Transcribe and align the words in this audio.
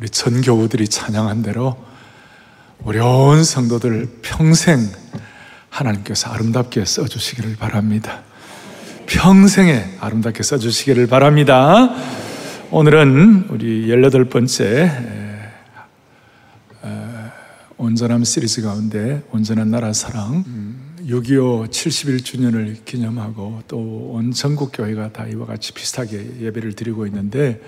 우리 0.00 0.08
전교우들이 0.08 0.88
찬양한 0.88 1.42
대로 1.42 1.76
어려운 2.84 3.44
성도들 3.44 4.08
평생 4.22 4.80
하나님께서 5.68 6.30
아름답게 6.30 6.86
써주시기를 6.86 7.56
바랍니다. 7.56 8.22
평생에 9.04 9.98
아름답게 10.00 10.42
써주시기를 10.42 11.06
바랍니다. 11.06 11.94
오늘은 12.70 13.48
우리 13.50 13.88
18번째 13.88 15.50
온전함 17.76 18.24
시리즈 18.24 18.62
가운데 18.62 19.22
온전한 19.32 19.70
나라 19.70 19.92
사랑 19.92 20.46
6.25 21.06 21.68
71주년을 21.68 22.86
기념하고 22.86 23.64
또 23.68 23.76
온 24.20 24.32
전국 24.32 24.70
교회가 24.72 25.12
다 25.12 25.26
이와 25.26 25.46
같이 25.46 25.72
비슷하게 25.72 26.40
예배를 26.40 26.72
드리고 26.72 27.06
있는데 27.06 27.60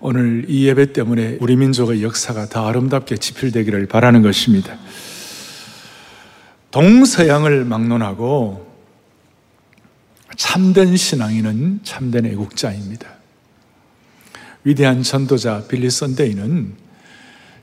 오늘 0.00 0.44
이 0.48 0.66
예배 0.66 0.92
때문에 0.92 1.38
우리 1.40 1.56
민족의 1.56 2.02
역사가 2.04 2.48
더 2.48 2.68
아름답게 2.68 3.16
지필되기를 3.16 3.86
바라는 3.86 4.22
것입니다. 4.22 4.78
동서양을 6.70 7.64
막론하고 7.64 8.68
참된 10.36 10.96
신앙인은 10.96 11.80
참된 11.82 12.26
애국자입니다. 12.26 13.08
위대한 14.62 15.02
전도자 15.02 15.64
빌리 15.66 15.90
선데이는 15.90 16.74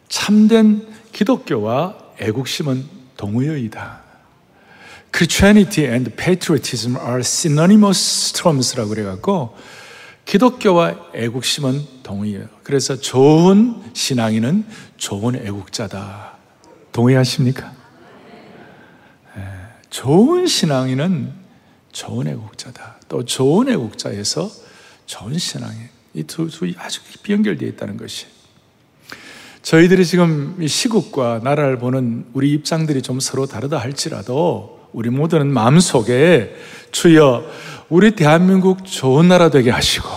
참된 0.09 0.85
기독교와 1.13 1.97
애국심은 2.19 2.83
동의어이다. 3.15 4.01
Christianity 5.13 5.89
and 5.89 6.11
patriotism 6.17 6.97
are 6.97 7.19
synonymous 7.19 8.33
terms라고 8.33 8.89
그래갖고 8.89 9.55
기독교와 10.25 11.11
애국심은 11.13 11.85
동의해요. 12.03 12.47
그래서 12.63 12.95
좋은 12.95 13.81
신앙인은 13.93 14.65
좋은 14.97 15.35
애국자다. 15.35 16.33
동의하십니까? 16.91 17.73
네. 19.35 19.43
좋은 19.89 20.47
신앙인은 20.47 21.31
좋은 21.91 22.27
애국자다. 22.27 22.97
또 23.07 23.23
좋은 23.23 23.69
애국자에서 23.69 24.49
좋은 25.05 25.37
신앙인. 25.37 25.89
이두 26.13 26.49
두 26.49 26.71
아주 26.77 27.01
깊이 27.03 27.33
연결되어 27.33 27.67
있다는 27.69 27.97
것이. 27.97 28.25
저희들이 29.61 30.05
지금 30.05 30.65
시국과 30.65 31.41
나라를 31.43 31.77
보는 31.77 32.27
우리 32.33 32.51
입장들이 32.51 33.01
좀 33.01 33.19
서로 33.19 33.45
다르다 33.45 33.77
할지라도 33.77 34.84
우리 34.95 35.09
모두는 35.09 35.47
마음속에 35.51 36.55
주여 36.93 37.43
우리 37.89 38.11
대한민국 38.11 38.85
좋은 38.85 39.27
나라 39.27 39.49
되게 39.49 39.69
하시고 39.69 40.07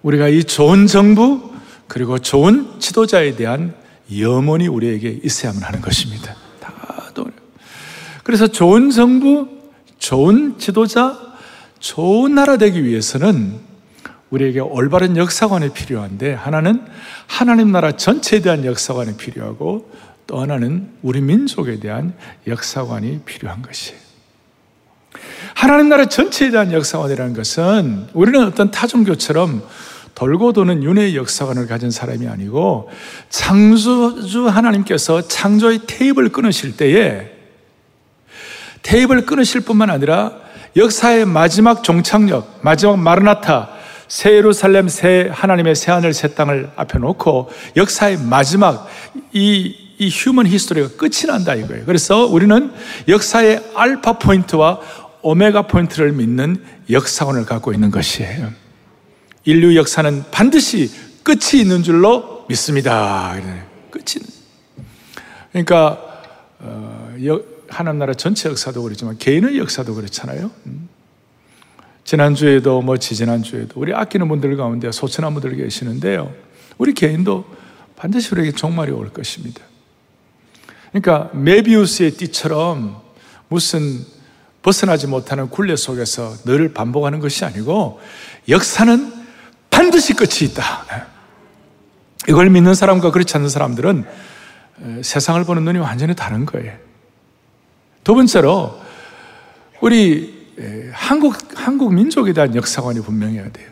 우리가 0.00 0.28
이 0.28 0.42
좋은 0.42 0.86
정부 0.86 1.52
그리고 1.86 2.18
좋은 2.18 2.80
지도자에 2.80 3.36
대한 3.36 3.74
염원이 4.18 4.68
우리에게 4.68 5.20
있어야만 5.22 5.62
하는 5.62 5.82
것입니다. 5.82 6.34
다도 6.60 7.26
그래서 8.24 8.46
좋은 8.46 8.88
정부, 8.88 9.48
좋은 9.98 10.56
지도자, 10.56 11.18
좋은 11.78 12.34
나라 12.34 12.56
되기 12.56 12.84
위해서는 12.84 13.60
우리에게 14.30 14.60
올바른 14.60 15.18
역사관이 15.18 15.74
필요한데 15.74 16.32
하나는 16.32 16.86
하나님 17.26 17.70
나라 17.70 17.92
전체에 17.92 18.40
대한 18.40 18.64
역사관이 18.64 19.18
필요하고 19.18 19.90
또 20.26 20.40
하나는 20.40 20.90
우리 21.02 21.20
민족에 21.20 21.78
대한 21.78 22.14
역사관이 22.46 23.20
필요한 23.24 23.62
것이에요. 23.62 23.98
하나님 25.54 25.88
나라 25.88 26.06
전체에 26.06 26.50
대한 26.50 26.72
역사관이라는 26.72 27.34
것은 27.34 28.08
우리는 28.12 28.44
어떤 28.44 28.70
타종교처럼 28.70 29.62
돌고 30.14 30.52
도는 30.52 30.82
윤회의 30.82 31.14
역사관을 31.16 31.66
가진 31.66 31.90
사람이 31.90 32.26
아니고 32.26 32.90
창조주 33.28 34.48
하나님께서 34.48 35.28
창조의 35.28 35.80
테이블 35.86 36.30
끊으실 36.30 36.76
때에 36.76 37.30
테이블 38.82 39.26
끊으실 39.26 39.62
뿐만 39.62 39.90
아니라 39.90 40.32
역사의 40.76 41.24
마지막 41.24 41.82
종착역, 41.82 42.60
마지막 42.62 42.98
마르나타, 42.98 43.70
새 44.08 44.32
예루살렘, 44.34 44.88
새 44.88 45.28
하나님의 45.32 45.74
새 45.74 45.90
하늘, 45.90 46.12
새 46.12 46.34
땅을 46.34 46.70
앞에 46.76 46.98
놓고 46.98 47.50
역사의 47.76 48.18
마지막 48.18 48.86
이, 49.32 49.85
이 49.98 50.08
human 50.08 50.46
history가 50.46 50.96
끝이 50.96 51.26
난다 51.26 51.54
이거예요. 51.54 51.84
그래서 51.86 52.26
우리는 52.26 52.72
역사의 53.08 53.72
알파 53.74 54.18
포인트와 54.18 54.80
오메가 55.22 55.62
포인트를 55.62 56.12
믿는 56.12 56.62
역사관을 56.90 57.46
갖고 57.46 57.72
있는 57.72 57.90
것이에요. 57.90 58.52
인류 59.44 59.76
역사는 59.76 60.24
반드시 60.30 60.90
끝이 61.22 61.60
있는 61.60 61.82
줄로 61.82 62.44
믿습니다. 62.48 63.34
끝이. 63.90 64.24
그러니까 65.50 65.98
어, 66.58 67.14
하나님 67.68 67.98
나라 67.98 68.14
전체 68.14 68.48
역사도 68.48 68.82
그렇지만 68.82 69.18
개인의 69.18 69.58
역사도 69.58 69.94
그렇잖아요. 69.94 70.50
음. 70.66 70.88
지난주에도 72.04 72.82
뭐 72.82 72.96
지지난주에도 72.96 73.80
우리 73.80 73.92
아끼는 73.92 74.28
분들 74.28 74.56
가운데 74.56 74.92
소천한 74.92 75.34
분들 75.34 75.56
계시는데요. 75.56 76.32
우리 76.78 76.94
개인도 76.94 77.44
반드시 77.96 78.32
우리에게 78.32 78.52
종말이 78.52 78.92
올 78.92 79.08
것입니다. 79.12 79.62
그러니까 80.92 81.30
메비우스의 81.34 82.12
띠처럼 82.12 83.00
무슨 83.48 84.04
벗어나지 84.62 85.06
못하는 85.06 85.48
굴레 85.48 85.76
속에서 85.76 86.34
늘 86.44 86.72
반복하는 86.72 87.20
것이 87.20 87.44
아니고 87.44 88.00
역사는 88.48 89.12
반드시 89.70 90.14
끝이 90.14 90.50
있다. 90.50 91.06
이걸 92.28 92.50
믿는 92.50 92.74
사람과 92.74 93.10
그렇지 93.12 93.36
않는 93.36 93.48
사람들은 93.48 94.04
세상을 95.02 95.44
보는 95.44 95.64
눈이 95.64 95.78
완전히 95.78 96.14
다른 96.14 96.44
거예요. 96.46 96.72
두 98.02 98.14
번째로 98.14 98.80
우리 99.80 100.36
예, 100.58 100.90
한국, 100.92 101.36
한국 101.54 101.92
민족에 101.92 102.32
대한 102.32 102.54
역사관이 102.54 103.00
분명해야 103.00 103.50
돼요. 103.50 103.68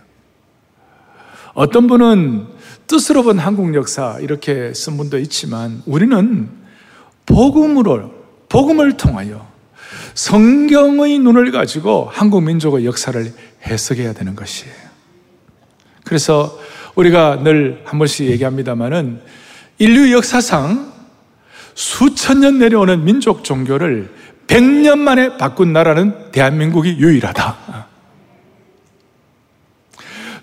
어떤 1.54 1.86
분은 1.86 2.46
뜻으로 2.86 3.22
본 3.22 3.38
한국 3.38 3.74
역사 3.74 4.18
이렇게 4.20 4.74
쓴 4.74 4.96
분도 4.96 5.18
있지만 5.18 5.82
우리는 5.86 6.50
복음으로, 7.26 8.12
복음을 8.48 8.96
통하여 8.96 9.46
성경의 10.14 11.18
눈을 11.18 11.50
가지고 11.50 12.08
한국 12.12 12.42
민족의 12.42 12.86
역사를 12.86 13.32
해석해야 13.66 14.12
되는 14.12 14.36
것이에요. 14.36 14.74
그래서 16.04 16.58
우리가 16.94 17.40
늘 17.42 17.82
한 17.84 17.98
번씩 17.98 18.26
얘기합니다만은 18.26 19.20
인류 19.78 20.12
역사상 20.12 20.92
수천 21.74 22.40
년 22.40 22.58
내려오는 22.58 23.04
민족 23.04 23.44
종교를 23.44 24.10
100년 24.46 24.98
만에 24.98 25.36
바꾼 25.36 25.72
나라는 25.72 26.30
대한민국이 26.32 26.98
유일하다. 26.98 27.86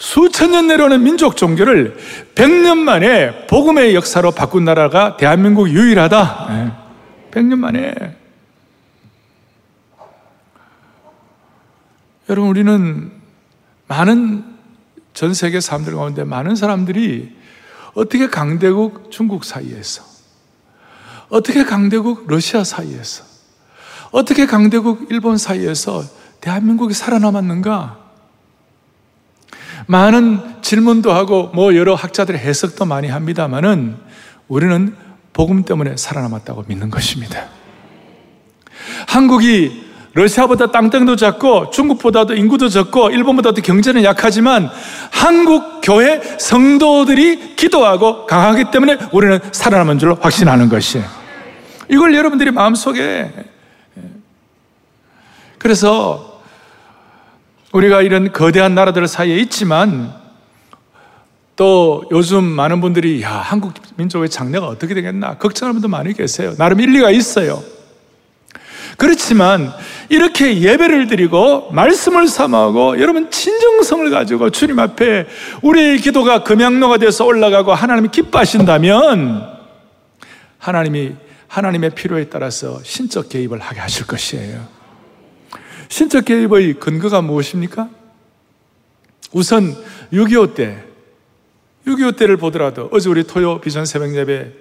수천 0.01 0.49
년 0.49 0.65
내려오는 0.65 1.03
민족 1.03 1.37
종교를 1.37 1.95
100년 2.33 2.79
만에 2.79 3.45
복음의 3.45 3.93
역사로 3.93 4.31
바꾼 4.31 4.65
나라가 4.65 5.15
대한민국 5.15 5.69
유일하다. 5.69 6.47
100년 7.29 7.59
만에. 7.59 8.17
여러분, 12.29 12.49
우리는 12.49 13.11
많은 13.87 14.43
전 15.13 15.35
세계 15.35 15.59
사람들 15.59 15.93
가운데 15.95 16.23
많은 16.23 16.55
사람들이 16.55 17.37
어떻게 17.93 18.27
강대국 18.27 19.11
중국 19.11 19.45
사이에서, 19.45 20.03
어떻게 21.29 21.63
강대국 21.63 22.25
러시아 22.27 22.63
사이에서, 22.63 23.23
어떻게 24.09 24.47
강대국 24.47 25.11
일본 25.11 25.37
사이에서 25.37 26.03
대한민국이 26.39 26.95
살아남았는가? 26.95 28.00
많은 29.87 30.61
질문도 30.61 31.11
하고 31.11 31.51
뭐 31.53 31.75
여러 31.75 31.95
학자들의 31.95 32.39
해석도 32.39 32.85
많이 32.85 33.07
합니다만은 33.07 33.95
우리는 34.47 34.95
복음 35.33 35.63
때문에 35.63 35.97
살아남았다고 35.97 36.65
믿는 36.67 36.89
것입니다. 36.89 37.45
한국이 39.07 39.91
러시아보다 40.13 40.71
땅덩도 40.71 41.15
작고 41.15 41.69
중국보다도 41.69 42.35
인구도 42.35 42.67
적고 42.67 43.11
일본보다도 43.11 43.61
경제는 43.61 44.03
약하지만 44.03 44.69
한국 45.09 45.79
교회 45.81 46.21
성도들이 46.37 47.55
기도하고 47.55 48.25
강하기 48.25 48.71
때문에 48.71 48.97
우리는 49.13 49.39
살아남은 49.53 49.99
줄로 49.99 50.17
확신하는 50.19 50.67
것이에요. 50.67 51.05
이걸 51.89 52.13
여러분들이 52.13 52.51
마음속에 52.51 53.31
그래서 55.57 56.30
우리가 57.73 58.01
이런 58.01 58.31
거대한 58.31 58.75
나라들 58.75 59.07
사이에 59.07 59.37
있지만 59.37 60.13
또 61.55 62.03
요즘 62.11 62.43
많은 62.43 62.81
분들이 62.81 63.21
야 63.21 63.31
한국 63.31 63.73
민족의 63.95 64.29
장래가 64.29 64.67
어떻게 64.67 64.93
되겠나 64.93 65.37
걱정하는 65.37 65.75
분도 65.75 65.87
많이 65.87 66.13
계세요. 66.13 66.55
나름 66.57 66.79
일리가 66.79 67.11
있어요. 67.11 67.63
그렇지만 68.97 69.71
이렇게 70.09 70.59
예배를 70.61 71.07
드리고 71.07 71.71
말씀을 71.71 72.27
삼하고 72.27 72.99
여러분 72.99 73.31
진정성을 73.31 74.09
가지고 74.09 74.49
주님 74.49 74.79
앞에 74.79 75.27
우리의 75.61 75.99
기도가 75.99 76.43
금양로가 76.43 76.97
돼서 76.97 77.25
올라가고 77.25 77.73
하나님이 77.73 78.09
기뻐하신다면 78.09 79.47
하나님이 80.57 81.13
하나님의 81.47 81.91
필요에 81.91 82.25
따라서 82.25 82.79
신적 82.83 83.29
개입을 83.29 83.59
하게 83.59 83.79
하실 83.79 84.05
것이에요. 84.07 84.80
신적 85.91 86.23
개입의 86.23 86.75
근거가 86.75 87.21
무엇입니까? 87.21 87.89
우선 89.33 89.75
6.25 90.13 90.55
때, 90.55 90.85
6.25 91.85 92.17
때를 92.17 92.37
보더라도 92.37 92.87
어제 92.93 93.09
우리 93.09 93.25
토요 93.25 93.59
비전 93.59 93.85
새벽 93.85 94.15
예배 94.15 94.53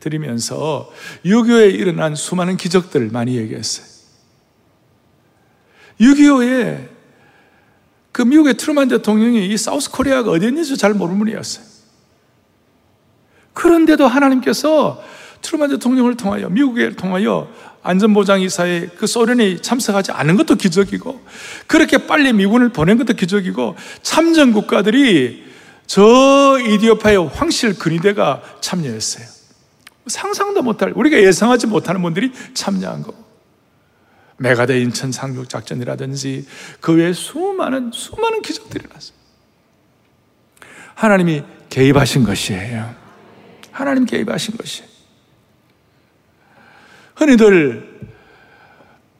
드리면서 0.00 0.92
6.25에 1.24 1.72
일어난 1.72 2.16
수많은 2.16 2.56
기적들을 2.56 3.10
많이 3.10 3.36
얘기했어요. 3.36 3.86
6.25에 6.00 6.88
그 8.10 8.22
미국의 8.22 8.54
트루만 8.54 8.88
대통령이 8.88 9.48
이 9.48 9.56
사우스 9.56 9.88
코리아가 9.88 10.32
어디 10.32 10.46
있는지 10.46 10.76
잘 10.76 10.94
모르는 10.94 11.20
분이었어요. 11.20 11.64
그런데도 13.52 14.08
하나님께서 14.08 15.00
트루만 15.42 15.70
대통령을 15.70 16.16
통하여 16.16 16.48
미국을 16.48 16.94
통하여 16.96 17.48
안전보장이사에 17.82 18.88
그 18.96 19.06
소련이 19.06 19.62
참석하지 19.62 20.12
않은 20.12 20.36
것도 20.36 20.56
기적이고 20.56 21.20
그렇게 21.66 22.06
빨리 22.06 22.32
미군을 22.32 22.70
보낸 22.70 22.98
것도 22.98 23.14
기적이고 23.14 23.76
참전 24.02 24.52
국가들이 24.52 25.44
저 25.86 26.58
이디오파의 26.58 27.28
황실 27.28 27.78
근위대가 27.78 28.42
참여했어요. 28.60 29.26
상상도 30.06 30.62
못할 30.62 30.92
우리가 30.94 31.20
예상하지 31.20 31.68
못하는 31.68 32.02
분들이 32.02 32.32
참여한 32.54 33.02
거. 33.02 33.14
메가데 34.38 34.80
인천 34.80 35.12
상륙 35.12 35.48
작전이라든지 35.48 36.46
그 36.80 36.94
외에 36.94 37.12
수많은 37.12 37.90
수많은 37.92 38.42
기적들이 38.42 38.84
났어요. 38.92 39.16
하나님이 40.94 41.42
개입하신 41.70 42.24
것이에요. 42.24 42.94
하나님 43.70 44.04
개입하신 44.06 44.56
것이에요. 44.56 44.95
흔히들 47.16 47.96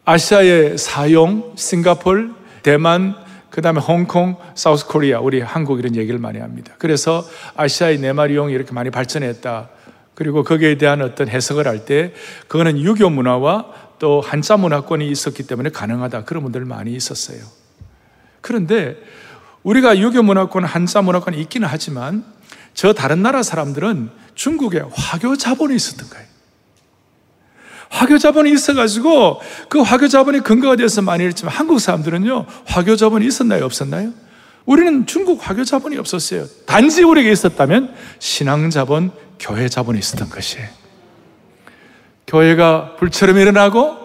아시아의 0.04 0.78
사용, 0.78 1.54
싱가폴, 1.56 2.32
대만, 2.62 3.16
그 3.50 3.62
다음에 3.62 3.81
홍콩, 3.81 4.37
사우스 4.54 4.87
코리아, 4.87 5.19
우리 5.19 5.40
한국 5.40 5.78
이런 5.78 5.96
얘기를 5.96 6.20
많이 6.20 6.38
합니다. 6.38 6.75
그래서 6.78 7.25
아시아의 7.56 7.98
네마리용이 7.98 8.52
이렇게 8.52 8.72
많이 8.72 8.90
발전했다. 8.90 9.70
그리고 10.14 10.44
거기에 10.44 10.78
대한 10.78 11.00
어떤 11.00 11.28
해석을 11.28 11.66
할 11.66 11.87
때, 11.87 12.12
그거는 12.48 12.78
유교 12.81 13.08
문화와 13.10 13.66
또 13.98 14.20
한자 14.20 14.56
문화권이 14.58 15.08
있었기 15.10 15.44
때문에 15.44 15.70
가능하다. 15.70 16.25
그런 16.25 16.43
분들 16.43 16.66
많이 16.66 16.93
있었어요. 16.93 17.38
그런데 18.43 18.96
우리가 19.62 19.98
유교 19.98 20.22
문화권, 20.22 20.64
한자 20.64 21.00
문화권이 21.02 21.40
있기는 21.40 21.66
하지만 21.66 22.25
저 22.75 22.93
다른 22.93 23.22
나라 23.22 23.43
사람들은 23.43 24.10
중국에 24.34 24.82
화교 24.93 25.37
자본이 25.37 25.75
있었던 25.75 26.10
거예요. 26.10 26.25
화교 27.91 28.19
자본이 28.19 28.53
있어가지고 28.53 29.41
그 29.69 29.81
화교 29.81 30.09
자본이 30.09 30.41
근거가 30.41 30.77
돼서 30.77 31.03
많이 31.03 31.25
했지만 31.25 31.55
한국 31.55 31.81
사람들은요, 31.81 32.47
화교 32.67 32.97
자본이 32.97 33.27
있었나요? 33.27 33.65
없었나요? 33.65 34.12
우리는 34.65 35.06
중국 35.06 35.49
화교 35.49 35.65
자본이 35.65 35.97
없었어요. 35.99 36.47
단지 36.67 37.05
우리에게 37.05 37.31
있었다면 37.31 37.94
신앙 38.19 38.69
자본, 38.71 39.12
교회 39.38 39.69
자본이 39.69 39.99
있었던 39.99 40.29
것이에요. 40.29 40.67
교회가 42.27 42.97
불처럼 42.99 43.38
일어나고 43.38 43.97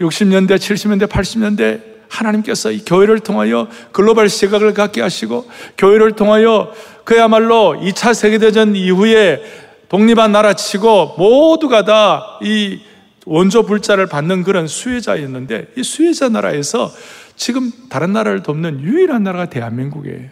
60년대, 0.00 0.56
70년대, 0.56 1.08
80년대 1.08 1.80
하나님께서 2.08 2.70
이 2.70 2.84
교회를 2.84 3.20
통하여 3.20 3.68
글로벌 3.92 4.28
시각을 4.28 4.74
갖게 4.74 5.00
하시고 5.00 5.50
교회를 5.78 6.12
통하여 6.12 6.72
그야말로 7.04 7.74
2차 7.80 8.12
세계대전 8.14 8.76
이후에 8.76 9.42
독립한 9.88 10.30
나라 10.32 10.52
치고 10.52 11.14
모두가 11.16 11.84
다 11.84 12.38
이 12.42 12.80
원조 13.24 13.64
불자를 13.64 14.06
받는 14.06 14.42
그런 14.42 14.66
수혜자였는데 14.66 15.72
이 15.76 15.82
수혜자 15.82 16.28
나라에서 16.28 16.92
지금 17.36 17.70
다른 17.88 18.12
나라를 18.12 18.42
돕는 18.42 18.80
유일한 18.80 19.22
나라가 19.22 19.46
대한민국이에요. 19.46 20.30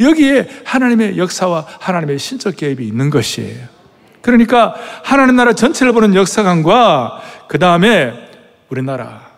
여기에 0.00 0.48
하나님의 0.64 1.18
역사와 1.18 1.66
하나님의 1.80 2.18
신적 2.18 2.56
개입이 2.56 2.86
있는 2.86 3.10
것이에요. 3.10 3.66
그러니까 4.22 4.74
하나님 5.04 5.36
나라 5.36 5.52
전체를 5.52 5.92
보는 5.92 6.14
역사관과 6.14 7.22
그 7.48 7.58
다음에 7.58 8.12
우리나라, 8.68 9.30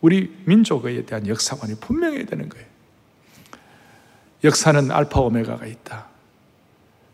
우리 0.00 0.30
민족에 0.44 1.04
대한 1.06 1.26
역사관이 1.26 1.76
분명해야 1.80 2.26
되는 2.26 2.48
거예요. 2.48 2.66
역사는 4.44 4.90
알파 4.90 5.20
오메가가 5.20 5.66
있다. 5.66 6.06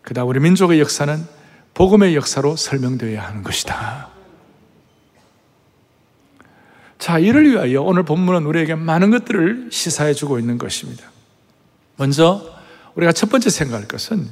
그 0.02 0.12
다음 0.12 0.28
우리 0.28 0.40
민족의 0.40 0.80
역사는 0.80 1.24
복음의 1.74 2.16
역사로 2.16 2.56
설명되어야 2.56 3.22
하는 3.24 3.42
것이다. 3.42 4.11
자, 7.02 7.18
이를 7.18 7.50
위하여 7.50 7.82
오늘 7.82 8.04
본문은 8.04 8.46
우리에게 8.46 8.76
많은 8.76 9.10
것들을 9.10 9.70
시사해 9.72 10.14
주고 10.14 10.38
있는 10.38 10.56
것입니다. 10.56 11.10
먼저 11.96 12.56
우리가 12.94 13.10
첫 13.10 13.28
번째 13.28 13.50
생각할 13.50 13.88
것은 13.88 14.28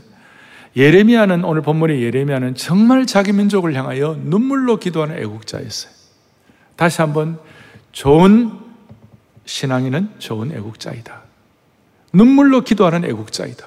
예레미야는 0.77 1.43
오늘 1.43 1.63
본문의 1.63 2.01
예레미야는 2.01 2.55
정말 2.55 3.07
자기 3.07 3.33
민족을 3.33 3.75
향하여 3.75 4.17
눈물로 4.23 4.79
기도하는 4.79 5.19
애국자였어요. 5.19 5.93
다시 6.77 7.01
한번 7.01 7.41
좋은 7.91 8.53
신앙인은 9.47 10.21
좋은 10.21 10.53
애국자이다. 10.53 11.23
눈물로 12.13 12.61
기도하는 12.63 13.05
애국자이다. 13.05 13.67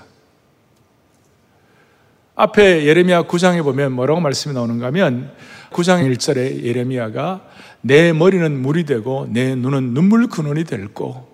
앞에 2.35 2.85
예레미야 2.85 3.23
9장에 3.23 3.63
보면 3.63 3.91
뭐라고 3.91 4.19
말씀이 4.19 4.53
나오는가 4.55 4.87
하면 4.87 5.31
9장 5.71 6.11
1절에 6.11 6.63
예레미야가 6.63 7.41
내 7.81 8.13
머리는 8.13 8.59
물이 8.61 8.85
되고 8.85 9.27
내 9.29 9.55
눈은 9.55 9.93
눈물 9.93 10.27
근원이 10.27 10.63
될고 10.63 11.31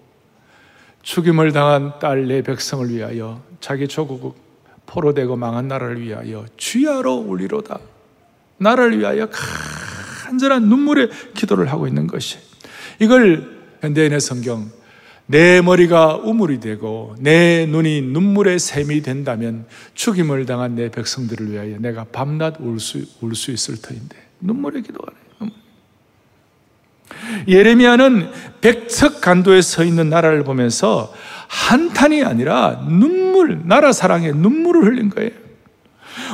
죽임을 1.01 1.53
당한 1.53 1.93
딸 1.99 2.27
내 2.27 2.41
백성을 2.41 2.89
위하여 2.89 3.41
자기 3.61 3.87
조국 3.87 4.37
포로되고 4.85 5.35
망한 5.35 5.67
나라를 5.67 6.01
위하여 6.01 6.45
주야로 6.57 7.15
울리로다. 7.15 7.79
나라를 8.57 8.99
위하여 8.99 9.29
간절한 9.29 10.67
눈물의 10.67 11.09
기도를 11.35 11.71
하고 11.71 11.87
있는 11.87 12.07
것이. 12.07 12.39
이걸 12.99 13.59
현대인의 13.81 14.19
성경 14.19 14.69
내 15.31 15.61
머리가 15.61 16.15
우물이 16.15 16.59
되고 16.59 17.15
내 17.19 17.67
눈이 17.67 18.01
눈물의 18.01 18.57
샘이 18.57 19.03
된다면 19.03 19.67
죽임을 19.93 20.47
당한 20.47 20.73
내 20.73 20.89
백성들을 20.89 21.51
위하여 21.51 21.77
내가 21.77 22.05
밤낮 22.05 22.55
울수 22.59 23.05
울 23.21 23.35
수 23.35 23.51
있을 23.51 23.79
터인데 23.79 24.17
눈물의 24.39 24.81
기도가 24.81 25.11
예레미야는 27.47 28.31
백척 28.61 29.21
간도에 29.21 29.61
서 29.61 29.83
있는 29.83 30.09
나라를 30.09 30.43
보면서 30.43 31.13
한탄이 31.47 32.23
아니라 32.23 32.83
눈물, 32.87 33.61
나라 33.65 33.91
사랑에 33.91 34.31
눈물을 34.31 34.83
흘린 34.83 35.09
거예요. 35.09 35.31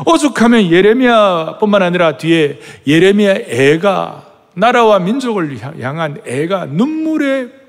오죽하면 0.06 0.72
예레미야뿐만 0.72 1.82
아니라 1.82 2.18
뒤에 2.18 2.60
예레미야 2.88 3.34
애가 3.48 4.26
나라와 4.56 5.00
민족을 5.00 5.58
향한 5.82 6.22
애가 6.26 6.68
눈물의 6.68 7.65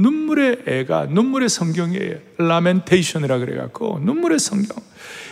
눈물의 0.00 0.58
애가 0.66 1.06
눈물의 1.10 1.48
성경이에요. 1.48 2.16
라멘테이션이라 2.38 3.38
그래갖고 3.38 4.00
눈물의 4.02 4.38
성경. 4.38 4.76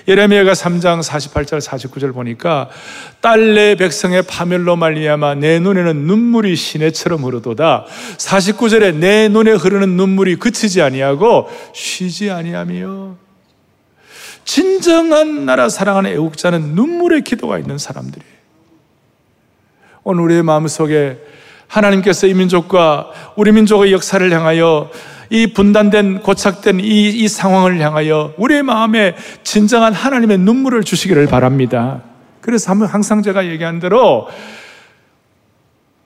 예레미야가 0.07 0.53
3장 0.53 1.03
48절 1.03 1.61
49절 1.61 2.15
보니까 2.15 2.71
딸내 3.21 3.75
백성의 3.77 4.23
파멸로 4.23 4.77
말미암아 4.77 5.35
내 5.35 5.59
눈에는 5.59 5.97
눈물이 6.07 6.57
시내처럼 6.57 7.25
흐르도다. 7.25 7.85
49절에 8.17 8.95
내 8.95 9.29
눈에 9.29 9.53
흐르는 9.53 9.97
눈물이 9.97 10.37
그치지 10.37 10.81
아니하고 10.81 11.49
쉬지 11.75 12.31
아니하며 12.31 13.17
진정한 14.45 15.45
나라 15.45 15.69
사랑하는 15.69 16.11
애국자는 16.13 16.75
눈물의 16.75 17.23
기도가 17.23 17.59
있는 17.59 17.77
사람들이에요. 17.77 18.39
오늘 20.05 20.23
우리의 20.25 20.43
마음속에 20.43 21.19
하나님께서 21.69 22.27
이 22.27 22.35
민족과 22.35 23.11
우리 23.37 23.53
민족의 23.53 23.93
역사를 23.93 24.31
향하여 24.33 24.91
이 25.31 25.53
분단된 25.53 26.21
고착된 26.21 26.81
이, 26.81 27.11
이 27.11 27.29
상황을 27.29 27.81
향하여 27.81 28.35
우리의 28.39 28.63
마음에 28.63 29.15
진정한 29.45 29.93
하나님의 29.93 30.39
눈물을 30.39 30.83
주시기를 30.83 31.27
바랍니다. 31.27 32.03
그래서 32.41 32.73
항상 32.73 33.23
제가 33.23 33.47
얘기한 33.47 33.79
대로 33.79 34.29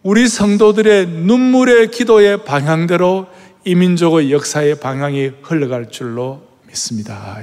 우리 0.02 0.26
성도들의 0.26 1.06
눈물의 1.06 1.92
기도의 1.92 2.44
방향대로 2.44 3.28
이 3.64 3.76
민족의 3.76 4.32
역사의 4.32 4.80
방향이 4.80 5.30
흘러갈 5.42 5.88
줄로 5.88 6.42
믿습니다. 6.66 7.38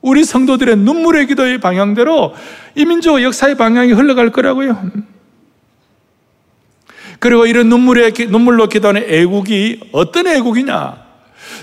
우리 0.00 0.22
성도들의 0.22 0.76
눈물의 0.76 1.26
기도의 1.26 1.58
방향대로 1.58 2.32
이 2.76 2.84
민족의 2.84 3.24
역사의 3.24 3.56
방향이 3.56 3.92
흘러갈 3.92 4.30
거라고요. 4.30 4.78
그리고 7.18 7.46
이런 7.46 7.68
눈물에, 7.68 8.10
눈물로 8.28 8.68
기도하는 8.68 9.04
애국이 9.08 9.80
어떤 9.92 10.26
애국이냐? 10.26 11.04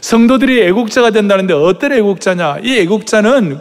성도들이 0.01 0.61
애국자가 0.63 1.11
된다는데 1.11 1.53
어떤 1.53 1.93
애국자냐? 1.93 2.59
이 2.63 2.77
애국자는 2.79 3.59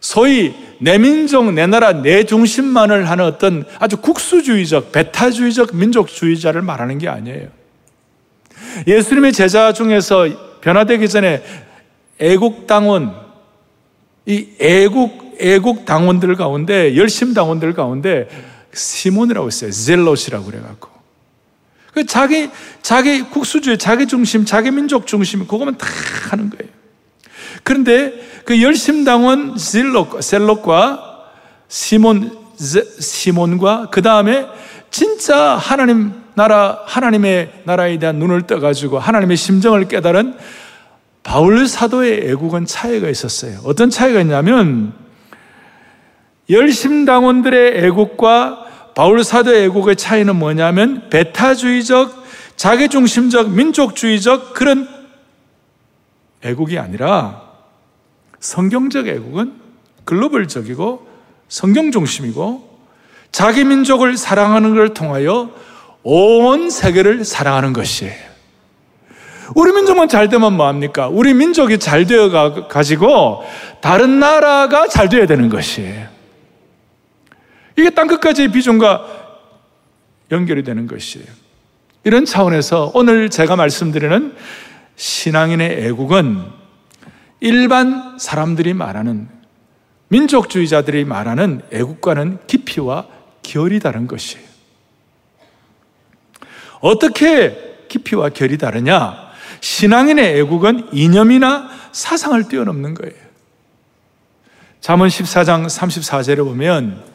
소위 0.00 0.54
내 0.78 0.98
민족, 0.98 1.52
내 1.52 1.66
나라, 1.66 1.92
내 2.02 2.24
중심만을 2.24 3.08
하는 3.08 3.24
어떤 3.24 3.64
아주 3.78 3.98
국수주의적, 3.98 4.90
배타주의적 4.90 5.76
민족주의자를 5.76 6.62
말하는 6.62 6.98
게 6.98 7.08
아니에요. 7.08 7.48
예수님의 8.86 9.32
제자 9.32 9.72
중에서 9.72 10.28
변화되기 10.60 11.08
전에 11.08 11.42
애국당원, 12.18 13.14
이 14.26 14.48
애국, 14.60 15.36
애국 15.40 15.84
당원들 15.84 16.34
가운데, 16.36 16.96
열심 16.96 17.32
당원들 17.34 17.74
가운데 17.74 18.28
시몬이라고 18.72 19.48
있어요. 19.48 19.70
젤롯이라고 19.70 20.44
그래갖고. 20.44 20.91
그 21.92 22.06
자기, 22.06 22.50
자기 22.80 23.22
국수주의, 23.22 23.78
자기 23.78 24.06
중심, 24.06 24.44
자기 24.44 24.70
민족 24.70 25.06
중심, 25.06 25.46
그거만 25.46 25.76
다 25.76 25.86
하는 26.30 26.50
거예요. 26.50 26.72
그런데 27.62 28.12
그 28.44 28.60
열심당원 28.62 29.56
젤롯, 29.56 30.22
셀롯과 30.22 31.28
시몬, 31.68 32.36
시몬과 32.56 33.88
그 33.90 34.02
다음에 34.02 34.46
진짜 34.90 35.56
하나님 35.56 36.12
나라, 36.34 36.82
하나님의 36.86 37.62
나라에 37.64 37.98
대한 37.98 38.16
눈을 38.16 38.46
떠가지고 38.46 38.98
하나님의 38.98 39.36
심정을 39.36 39.86
깨달은 39.88 40.36
바울 41.22 41.68
사도의 41.68 42.30
애국은 42.30 42.66
차이가 42.66 43.08
있었어요. 43.08 43.60
어떤 43.64 43.90
차이가 43.90 44.20
있냐면 44.20 44.92
열심당원들의 46.50 47.84
애국과 47.84 48.66
바울 48.94 49.24
사도의 49.24 49.64
애국의 49.64 49.96
차이는 49.96 50.36
뭐냐면 50.36 51.08
배타주의적, 51.08 52.22
자기중심적, 52.56 53.50
민족주의적 53.50 54.54
그런 54.54 54.88
애국이 56.42 56.78
아니라 56.78 57.42
성경적 58.40 59.08
애국은 59.08 59.54
글로벌적이고 60.04 61.06
성경 61.48 61.92
중심이고 61.92 62.70
자기 63.30 63.64
민족을 63.64 64.16
사랑하는 64.16 64.74
것을 64.74 64.94
통하여 64.94 65.50
온 66.02 66.68
세계를 66.68 67.24
사랑하는 67.24 67.72
것이에요. 67.72 68.32
우리 69.54 69.72
민족만 69.72 70.08
잘 70.08 70.28
되면 70.28 70.54
뭐합니까? 70.54 71.08
우리 71.08 71.34
민족이 71.34 71.78
잘 71.78 72.06
되어 72.06 72.30
가지고 72.68 73.44
다른 73.80 74.18
나라가 74.18 74.88
잘 74.88 75.08
되어야 75.08 75.26
되는 75.26 75.48
것이에요. 75.48 76.11
이게 77.76 77.90
땅끝까지의 77.90 78.52
비전과 78.52 79.22
연결이 80.30 80.62
되는 80.62 80.86
것이에요. 80.86 81.26
이런 82.04 82.24
차원에서 82.24 82.92
오늘 82.94 83.30
제가 83.30 83.56
말씀드리는 83.56 84.34
신앙인의 84.96 85.86
애국은 85.86 86.42
일반 87.40 88.18
사람들이 88.18 88.74
말하는 88.74 89.28
민족주의자들이 90.08 91.04
말하는 91.04 91.62
애국과는 91.72 92.38
깊이와 92.46 93.06
결이 93.42 93.80
다른 93.80 94.06
것이에요. 94.06 94.46
어떻게 96.80 97.86
깊이와 97.88 98.30
결이 98.30 98.58
다르냐? 98.58 99.32
신앙인의 99.60 100.38
애국은 100.40 100.88
이념이나 100.92 101.70
사상을 101.92 102.42
뛰어넘는 102.48 102.94
거예요. 102.94 103.22
잠언 104.80 105.08
14장 105.08 105.66
34절에 105.66 106.38
보면 106.38 107.11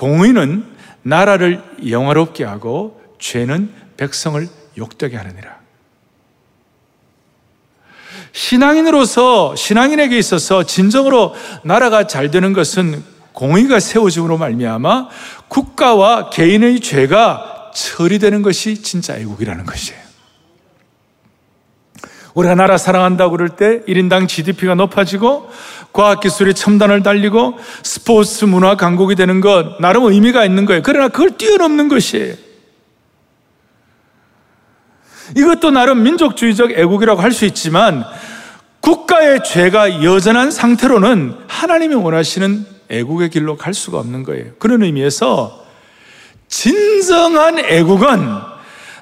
공의는 0.00 0.64
나라를 1.02 1.62
영화롭게 1.90 2.42
하고 2.42 3.02
죄는 3.18 3.70
백성을 3.98 4.48
욕되게 4.78 5.18
하느니라. 5.18 5.60
신앙인으로서 8.32 9.54
신앙인에게 9.56 10.16
있어서 10.16 10.64
진정으로 10.64 11.34
나라가 11.64 12.06
잘 12.06 12.30
되는 12.30 12.54
것은 12.54 13.04
공의가 13.34 13.78
세워짐으로 13.78 14.38
말미암아 14.38 15.08
국가와 15.48 16.30
개인의 16.30 16.80
죄가 16.80 17.72
처리되는 17.74 18.40
것이 18.40 18.82
진짜 18.82 19.16
애국이라는 19.18 19.66
것이에요. 19.66 20.00
우리가 22.32 22.54
나라 22.54 22.78
사랑한다고 22.78 23.32
그럴 23.32 23.50
때 23.50 23.82
1인당 23.86 24.28
GDP가 24.28 24.74
높아지고 24.76 25.50
과학기술이 25.92 26.54
첨단을 26.54 27.02
달리고 27.02 27.58
스포츠 27.82 28.44
문화 28.44 28.76
강국이 28.76 29.14
되는 29.14 29.40
것 29.40 29.80
나름 29.80 30.04
의미가 30.04 30.44
있는 30.44 30.64
거예요. 30.66 30.82
그러나 30.84 31.08
그걸 31.08 31.36
뛰어넘는 31.36 31.88
것이에요. 31.88 32.34
이것도 35.36 35.70
나름 35.70 36.02
민족주의적 36.02 36.72
애국이라고 36.72 37.20
할 37.20 37.32
수 37.32 37.44
있지만 37.44 38.04
국가의 38.80 39.42
죄가 39.44 40.02
여전한 40.02 40.50
상태로는 40.50 41.36
하나님이 41.46 41.94
원하시는 41.94 42.66
애국의 42.88 43.30
길로 43.30 43.56
갈 43.56 43.74
수가 43.74 43.98
없는 43.98 44.24
거예요. 44.24 44.52
그런 44.58 44.82
의미에서 44.82 45.64
진정한 46.48 47.58
애국은 47.58 48.18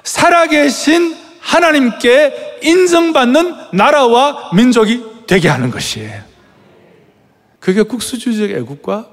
살아계신 0.03 1.15
하나님께 1.39 2.59
인정받는 2.61 3.55
나라와 3.73 4.51
민족이 4.53 5.03
되게 5.25 5.47
하는 5.47 5.71
것이에요. 5.71 6.28
그게 7.59 7.83
국수주의적 7.83 8.51
애국과 8.51 9.09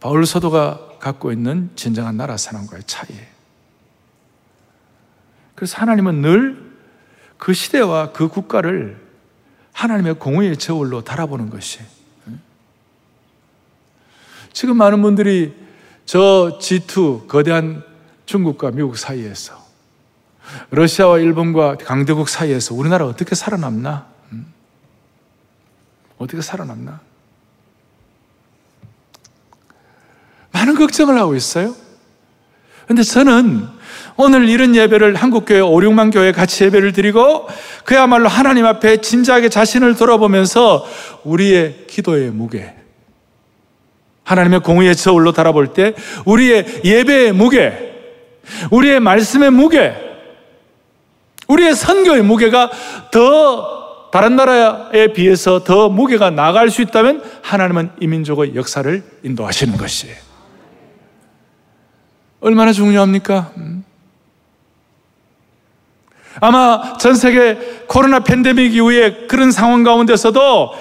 바울 0.00 0.26
사도가 0.26 0.98
갖고 0.98 1.32
있는 1.32 1.70
진정한 1.76 2.16
나라 2.16 2.36
사람과의 2.36 2.82
차이예요. 2.86 3.26
그래서 5.54 5.76
하나님은 5.78 6.20
늘 6.20 6.68
그 7.38 7.54
시대와 7.54 8.12
그 8.12 8.28
국가를 8.28 9.00
하나님의 9.72 10.14
공의의 10.14 10.56
저울로 10.58 11.02
달아보는 11.02 11.50
것이. 11.50 11.78
지금 14.52 14.76
많은 14.76 15.00
분들이 15.02 15.54
저 16.04 16.58
G2 16.60 17.28
거대한 17.28 17.84
중국과 18.26 18.72
미국 18.72 18.98
사이에서 18.98 19.56
러시아와 20.70 21.18
일본과 21.20 21.76
강대국 21.76 22.28
사이에서 22.28 22.74
우리나라 22.74 23.06
어떻게 23.06 23.34
살아남나? 23.36 24.08
음? 24.32 24.52
어떻게 26.18 26.42
살아남나? 26.42 27.00
많은 30.68 30.74
걱정을 30.74 31.18
하고 31.18 31.34
있어요. 31.34 31.74
근데 32.86 33.02
저는 33.02 33.66
오늘 34.16 34.48
이런 34.48 34.74
예배를 34.74 35.14
한국교회 35.14 35.60
5, 35.60 35.70
6만 35.70 36.12
교회 36.12 36.32
같이 36.32 36.64
예배를 36.64 36.92
드리고 36.92 37.48
그야말로 37.84 38.28
하나님 38.28 38.66
앞에 38.66 38.98
진지하게 39.00 39.48
자신을 39.48 39.96
돌아보면서 39.96 40.86
우리의 41.24 41.86
기도의 41.86 42.30
무게, 42.30 42.74
하나님의 44.24 44.60
공의의 44.60 44.96
저울로 44.96 45.32
달아볼 45.32 45.72
때 45.72 45.94
우리의 46.24 46.82
예배의 46.84 47.32
무게, 47.32 47.94
우리의 48.70 49.00
말씀의 49.00 49.50
무게, 49.50 49.94
우리의 51.46 51.74
선교의 51.74 52.22
무게가 52.22 52.70
더 53.10 54.10
다른 54.10 54.36
나라에 54.36 55.12
비해서 55.12 55.62
더 55.64 55.88
무게가 55.88 56.30
나갈 56.30 56.70
수 56.70 56.82
있다면 56.82 57.22
하나님은 57.42 57.90
이 58.00 58.06
민족의 58.06 58.54
역사를 58.54 59.02
인도하시는 59.22 59.76
것이에요. 59.76 60.27
얼마나 62.40 62.72
중요합니까? 62.72 63.52
음. 63.56 63.84
아마 66.40 66.96
전 66.98 67.14
세계 67.14 67.56
코로나 67.88 68.20
팬데믹 68.20 68.74
이후에 68.74 69.26
그런 69.26 69.50
상황 69.50 69.82
가운데서도 69.82 70.72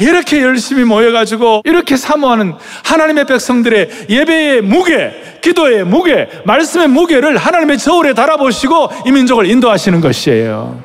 이렇게 0.00 0.42
열심히 0.42 0.84
모여가지고 0.84 1.62
이렇게 1.64 1.96
사모하는 1.96 2.54
하나님의 2.84 3.26
백성들의 3.26 4.06
예배의 4.08 4.62
무게, 4.62 5.38
기도의 5.40 5.84
무게, 5.84 6.28
말씀의 6.44 6.88
무게를 6.88 7.36
하나님의 7.36 7.78
저울에 7.78 8.12
달아보시고 8.12 8.88
이 9.06 9.12
민족을 9.12 9.46
인도하시는 9.46 10.00
것이에요. 10.00 10.82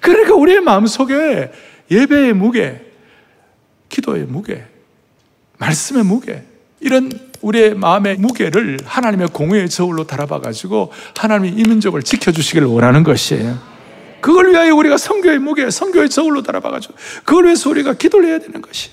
그러니까 0.00 0.34
우리의 0.34 0.60
마음속에 0.60 1.50
예배의 1.90 2.32
무게, 2.32 2.80
기도의 3.90 4.24
무게, 4.24 4.64
말씀의 5.58 6.04
무게, 6.04 6.44
이런 6.80 7.10
우리의 7.42 7.74
마음의 7.74 8.16
무게를 8.16 8.78
하나님의 8.84 9.28
공의의 9.28 9.68
저울로 9.68 10.06
달아봐 10.06 10.40
가지고 10.40 10.92
하나님이 11.16 11.60
이 11.60 11.62
민족을 11.62 12.02
지켜주시기를 12.02 12.66
원하는 12.66 13.02
것이에요. 13.02 13.58
그걸 14.20 14.50
위하여 14.50 14.74
우리가 14.74 14.96
성교의 14.96 15.38
무게, 15.38 15.70
성교의 15.70 16.10
저울로 16.10 16.42
달아봐 16.42 16.70
가지고 16.70 16.94
그걸 17.24 17.46
위해서 17.46 17.70
우리가 17.70 17.94
기도를 17.94 18.28
해야 18.28 18.38
되는 18.38 18.60
것이. 18.60 18.90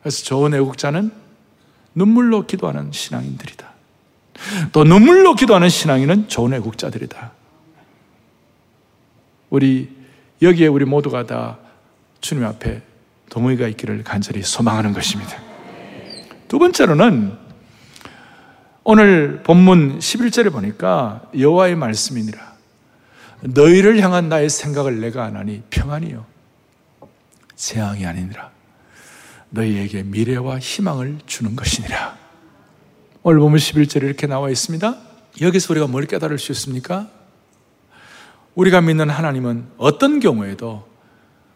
그래서 0.00 0.24
좋은 0.24 0.54
애국자는 0.54 1.10
눈물로 1.94 2.46
기도하는 2.46 2.90
신앙인들이다. 2.92 3.72
또 4.72 4.84
눈물로 4.84 5.34
기도하는 5.34 5.68
신앙인은 5.68 6.28
좋은 6.28 6.54
애국자들이다. 6.54 7.32
우리 9.50 9.90
여기에 10.40 10.68
우리 10.68 10.84
모두가 10.84 11.26
다 11.26 11.58
주님 12.20 12.44
앞에 12.44 12.82
동의가 13.28 13.68
있기를 13.68 14.02
간절히 14.02 14.42
소망하는 14.42 14.92
것입니다. 14.92 15.51
두 16.52 16.58
번째로는 16.58 17.32
오늘 18.84 19.42
본문 19.42 20.00
11절에 20.00 20.52
보니까 20.52 21.22
여호와의 21.34 21.76
말씀이니라. 21.76 22.56
너희를 23.40 23.98
향한 24.00 24.28
나의 24.28 24.50
생각을 24.50 25.00
내가 25.00 25.24
안 25.24 25.36
하니 25.36 25.62
평안이요. 25.70 26.26
재앙이 27.54 28.04
아니니라. 28.04 28.50
너희에게 29.48 30.02
미래와 30.02 30.58
희망을 30.58 31.20
주는 31.24 31.56
것이니라. 31.56 32.18
오늘 33.22 33.40
본문 33.40 33.58
11절에 33.58 34.02
이렇게 34.02 34.26
나와 34.26 34.50
있습니다. 34.50 34.94
여기서 35.40 35.72
우리가 35.72 35.86
뭘 35.86 36.04
깨달을 36.04 36.38
수 36.38 36.52
있습니까? 36.52 37.08
우리가 38.56 38.82
믿는 38.82 39.08
하나님은 39.08 39.68
어떤 39.78 40.20
경우에도 40.20 40.86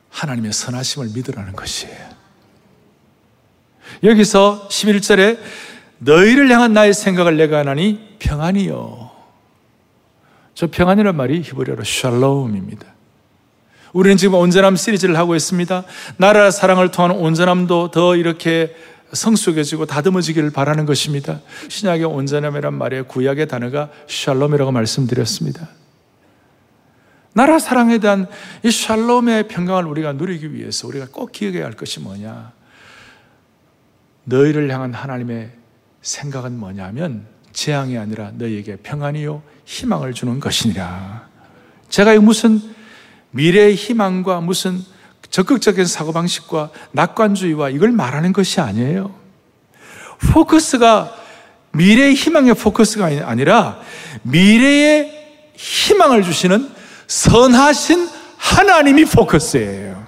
하나님의 0.08 0.54
선하심을 0.54 1.10
믿으라는 1.14 1.52
것이에요. 1.52 2.15
여기서 4.02 4.68
11절에 4.68 5.38
너희를 5.98 6.50
향한 6.50 6.72
나의 6.72 6.94
생각을 6.94 7.36
내가 7.36 7.58
하나니 7.58 8.16
평안이요. 8.18 9.10
저 10.54 10.66
평안이란 10.68 11.16
말이 11.16 11.40
히브리어로 11.42 11.84
샬롬입니다. 11.84 12.86
우리는 13.92 14.16
지금 14.16 14.34
온전함 14.34 14.76
시리즈를 14.76 15.16
하고 15.16 15.34
있습니다. 15.34 15.84
나라 16.18 16.50
사랑을 16.50 16.90
통한 16.90 17.12
온전함도 17.12 17.90
더 17.90 18.16
이렇게 18.16 18.74
성숙해지고 19.12 19.86
다듬어지기를 19.86 20.50
바라는 20.50 20.84
것입니다. 20.84 21.40
신약의 21.68 22.04
온전함이란 22.04 22.74
말의 22.74 23.08
구약의 23.08 23.48
단어가 23.48 23.90
샬롬이라고 24.08 24.72
말씀드렸습니다. 24.72 25.68
나라 27.32 27.58
사랑에 27.58 27.98
대한 27.98 28.26
이 28.62 28.70
샬롬의 28.70 29.48
평강을 29.48 29.84
우리가 29.84 30.14
누리기 30.14 30.54
위해서 30.54 30.88
우리가 30.88 31.08
꼭 31.12 31.32
기억해야 31.32 31.64
할 31.64 31.72
것이 31.72 32.00
뭐냐? 32.00 32.55
너희를 34.26 34.70
향한 34.70 34.92
하나님의 34.92 35.50
생각은 36.02 36.58
뭐냐면 36.58 37.26
재앙이 37.52 37.96
아니라 37.96 38.32
너희에게 38.34 38.76
평안이요 38.76 39.42
희망을 39.64 40.12
주는 40.12 40.38
것이니라. 40.38 41.26
제가 41.88 42.18
무슨 42.20 42.60
미래의 43.30 43.74
희망과 43.74 44.40
무슨 44.40 44.78
적극적인 45.30 45.86
사고방식과 45.86 46.70
낙관주의와 46.92 47.70
이걸 47.70 47.92
말하는 47.92 48.32
것이 48.32 48.60
아니에요. 48.60 49.14
포커스가 50.32 51.14
미래의 51.72 52.14
희망의 52.14 52.54
포커스가 52.54 53.06
아니라 53.24 53.80
미래의 54.22 55.12
희망을 55.54 56.22
주시는 56.22 56.70
선하신 57.06 58.08
하나님이 58.36 59.04
포커스예요. 59.04 60.06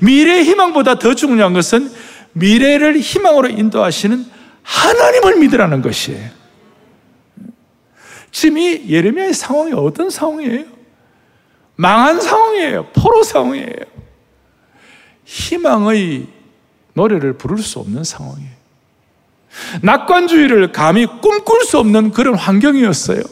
미래의 0.00 0.44
희망보다 0.44 0.98
더 0.98 1.14
중요한 1.14 1.52
것은 1.52 1.92
미래를 2.32 2.98
희망으로 2.98 3.48
인도하시는 3.48 4.26
하나님을 4.62 5.38
믿으라는 5.38 5.82
것이에요. 5.82 6.30
지금 8.30 8.58
이 8.58 8.88
예레미야의 8.88 9.34
상황이 9.34 9.72
어떤 9.74 10.08
상황이에요? 10.08 10.64
망한 11.76 12.20
상황이에요. 12.20 12.86
포로 12.94 13.22
상황이에요. 13.22 13.92
희망의 15.24 16.28
노래를 16.94 17.34
부를 17.34 17.58
수 17.58 17.78
없는 17.78 18.04
상황이에요. 18.04 18.50
낙관주의를 19.82 20.72
감히 20.72 21.06
꿈꿀 21.06 21.64
수 21.64 21.78
없는 21.78 22.12
그런 22.12 22.34
환경이었어요. 22.34 23.22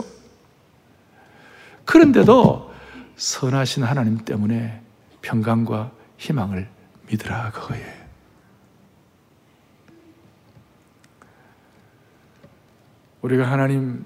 그런데도 1.84 2.70
선하신 3.16 3.82
하나님 3.82 4.18
때문에 4.18 4.80
평강과 5.22 5.90
희망을 6.18 6.68
믿으라 7.08 7.50
그거예요. 7.52 7.99
우리가 13.22 13.50
하나님 13.50 14.04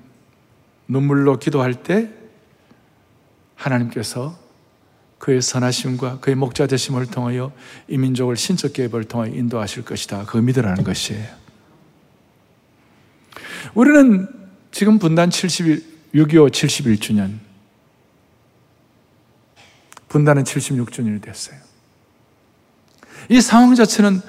눈물로 0.88 1.38
기도할 1.38 1.82
때 1.82 2.10
하나님께서 3.54 4.38
그의 5.18 5.40
선하심과 5.40 6.20
그의 6.20 6.36
목자 6.36 6.66
되심을 6.66 7.06
통하여 7.06 7.52
이 7.88 7.96
민족을 7.96 8.36
신적 8.36 8.74
개입을 8.74 9.04
통하여 9.04 9.32
인도하실 9.32 9.84
것이다. 9.84 10.24
그 10.26 10.36
믿으라는 10.36 10.84
것이에요. 10.84 11.26
우리는 13.74 14.28
지금 14.70 14.98
분단 14.98 15.30
70일, 15.30 15.82
6.25 16.14 16.50
71주년, 16.50 17.38
분단은 20.08 20.44
76주년이 20.44 21.22
됐어요. 21.22 21.58
이 23.28 23.40
상황 23.40 23.74
자체는 23.74 24.20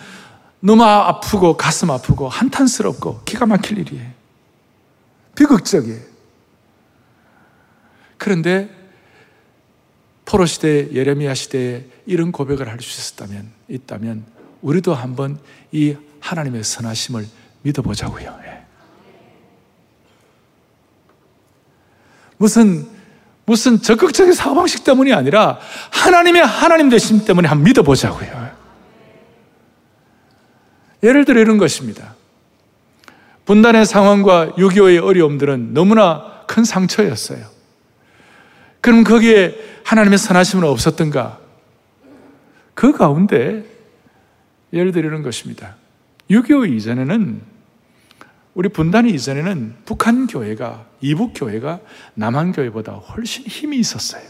너무 0.62 0.84
아프고 0.84 1.58
가슴 1.58 1.91
아프고 1.91 2.30
한탄스럽고 2.30 3.21
기가 3.26 3.45
막힐 3.45 3.78
일이에요. 3.78 4.25
비극적이에요. 5.36 6.00
그런데 8.17 8.69
포로 10.26 10.45
시대, 10.45 10.91
예레미야 10.91 11.34
시대에 11.36 11.86
이런 12.06 12.32
고백을 12.32 12.67
할 12.67 12.80
수 12.82 13.00
있었다면, 13.00 13.52
있다면, 13.67 14.26
우리도 14.62 14.95
한번 14.95 15.39
이 15.71 15.95
하나님의 16.19 16.63
선하심을 16.63 17.28
믿어보자고요. 17.62 18.39
예. 18.45 18.65
무슨, 22.38 22.88
무슨 23.45 23.82
적극적인 23.82 24.34
사고방식 24.34 24.84
때문이 24.84 25.13
아니라 25.13 25.60
하나님의 25.91 26.43
하나님 26.43 26.89
되심 26.89 27.26
때문에 27.26 27.48
한번 27.48 27.63
믿어보자고요. 27.65 28.56
예를 31.04 31.26
들어 31.26 31.39
이런 31.39 31.58
것입니다. 31.58 32.15
분단의 33.46 33.86
상황과 33.86 34.54
6.25의 34.58 35.04
어려움들은 35.04 35.74
너무나 35.74 36.44
큰 36.48 36.64
상처였어요. 36.64 37.46
그럼 38.82 39.04
거기에 39.04 39.56
하나님의 39.84 40.18
선하심은 40.18 40.64
없었던가? 40.68 41.40
그 42.74 42.92
가운데 42.92 43.64
예를 44.74 44.92
들는 44.92 45.22
것입니다. 45.24 45.76
6.25 46.30 46.72
이전에는 46.76 47.42
우리 48.56 48.70
분단이 48.70 49.12
이전에는 49.12 49.76
북한 49.86 50.28
교회가 50.28 50.86
이북 51.02 51.34
교회가 51.36 51.80
남한 52.16 52.52
교회보다 52.52 52.94
훨씬 52.94 53.46
힘이 53.46 53.78
있었어요. 53.78 54.24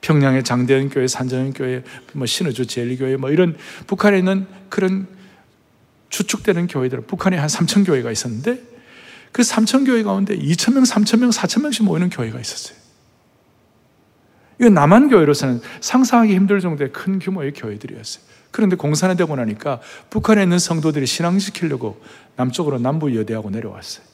평양의 0.00 0.44
장대현 0.44 0.88
교회, 0.88 1.06
산정현 1.06 1.52
교회, 1.52 1.84
뭐 2.12 2.26
신의주 2.26 2.66
제일교회 2.66 3.16
뭐 3.16 3.30
이런 3.30 3.56
북한에 3.86 4.18
있는 4.18 4.46
그런 4.68 5.06
추측되는 6.12 6.68
교회들, 6.68 7.00
북한에 7.00 7.38
한 7.38 7.48
3천 7.48 7.84
교회가 7.84 8.12
있었는데 8.12 8.62
그 9.32 9.42
3천 9.42 9.86
교회 9.86 10.02
가운데 10.02 10.36
2천 10.36 10.74
명, 10.74 10.84
3천 10.84 11.18
명, 11.18 11.30
4천 11.30 11.62
명씩 11.62 11.84
모이는 11.84 12.10
교회가 12.10 12.38
있었어요. 12.38 12.76
이거 14.60 14.68
남한 14.68 15.08
교회로서는 15.08 15.60
상상하기 15.80 16.34
힘들 16.34 16.60
정도의 16.60 16.92
큰 16.92 17.18
규모의 17.18 17.52
교회들이었어요. 17.54 18.22
그런데 18.50 18.76
공산화 18.76 19.14
되고 19.14 19.34
나니까 19.34 19.80
북한에 20.10 20.42
있는 20.42 20.58
성도들이 20.58 21.06
신앙시키려고 21.06 22.00
남쪽으로 22.36 22.78
남부 22.78 23.16
여대하고 23.16 23.48
내려왔어요. 23.48 24.04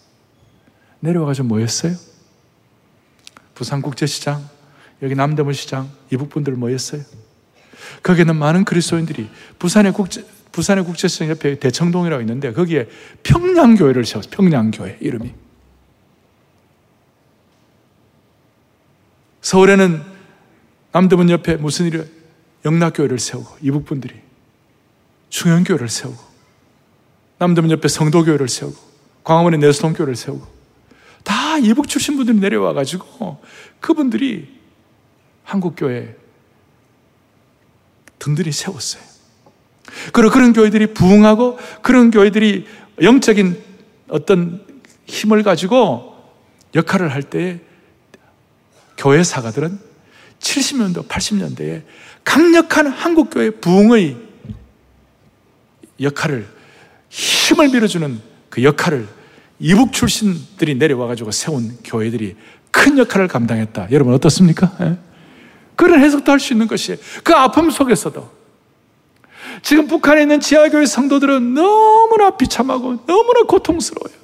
내려와가지고 1.01 1.49
뭐 1.49 1.59
했어요? 1.59 1.95
부산국제시장, 3.57 4.49
여기 5.03 5.17
남대문시장, 5.17 5.91
이북분들 6.13 6.53
모였어요. 6.55 7.03
거기는 8.05 8.35
많은 8.37 8.65
그리스도인들이 8.65 9.29
부산의 9.59 9.93
국제, 9.93 10.25
부산의 10.59 10.85
국제시장 10.85 11.29
옆에 11.29 11.61
대청동이라고 11.61 12.21
있는데 12.23 12.53
거기에 12.53 12.89
평양교회를 13.23 14.05
세웠어요. 14.05 14.31
평양교회 14.33 14.99
이름이. 15.01 15.33
서울에는 19.41 20.03
남대문 20.91 21.31
옆에 21.31 21.55
무슨 21.57 21.87
일이 21.87 22.03
영락교회를 22.65 23.21
세우고 23.21 23.59
이북분들이 23.63 24.17
중현교회를 25.29 25.89
세우고 25.89 26.19
남대문 27.39 27.71
옆에 27.71 27.87
성도교회를 27.87 28.49
세우고 28.49 28.77
광화문에 29.23 29.59
내수동교회를 29.59 30.17
세우고 30.17 30.45
다 31.23 31.57
이북 31.59 31.87
출신 31.87 32.17
분들이 32.17 32.37
내려와 32.37 32.73
가지고 32.73 33.41
그분들이 33.79 34.59
한국교회 35.45 36.17
등들이 38.19 38.51
세웠어요. 38.51 39.08
그리고 40.13 40.31
그런 40.31 40.53
교회들이 40.53 40.95
부흥하고 40.95 41.59
그런 41.83 42.11
교회들이 42.11 42.67
영적인 43.01 43.57
어떤 44.09 44.65
힘을 45.07 45.43
가지고 45.43 46.15
역할을 46.75 47.13
할 47.13 47.23
때에 47.23 47.61
교회 48.97 49.23
사가들은 49.23 49.79
70년대, 50.41 51.07
80년대에 51.09 51.83
강력한 52.25 52.89
한국교회 52.89 53.51
부흥의 53.51 54.17
역할을, 56.01 56.47
힘을 57.09 57.69
밀어주는 57.71 58.21
그 58.51 58.63
역할을 58.63 59.09
이북 59.61 59.93
출신들이 59.93 60.75
내려와가지고 60.77 61.31
세운 61.33 61.77
교회들이 61.83 62.37
큰 62.71 62.99
역할을 62.99 63.29
감당했다. 63.29 63.89
여러분 63.91 64.15
어떻습니까? 64.15 64.77
예? 64.81 64.97
그런 65.75 66.01
해석도 66.01 66.31
할 66.31 66.39
수 66.39 66.53
있는 66.53 66.67
것이에요. 66.67 66.99
그 67.25 67.33
아픔 67.35 67.71
속에서도. 67.71 68.38
지금 69.63 69.87
북한에 69.87 70.23
있는 70.23 70.41
지하교회 70.41 70.87
성도들은 70.87 71.55
너무나 71.55 72.37
비참하고 72.37 73.05
너무나 73.07 73.43
고통스러워요. 73.43 74.17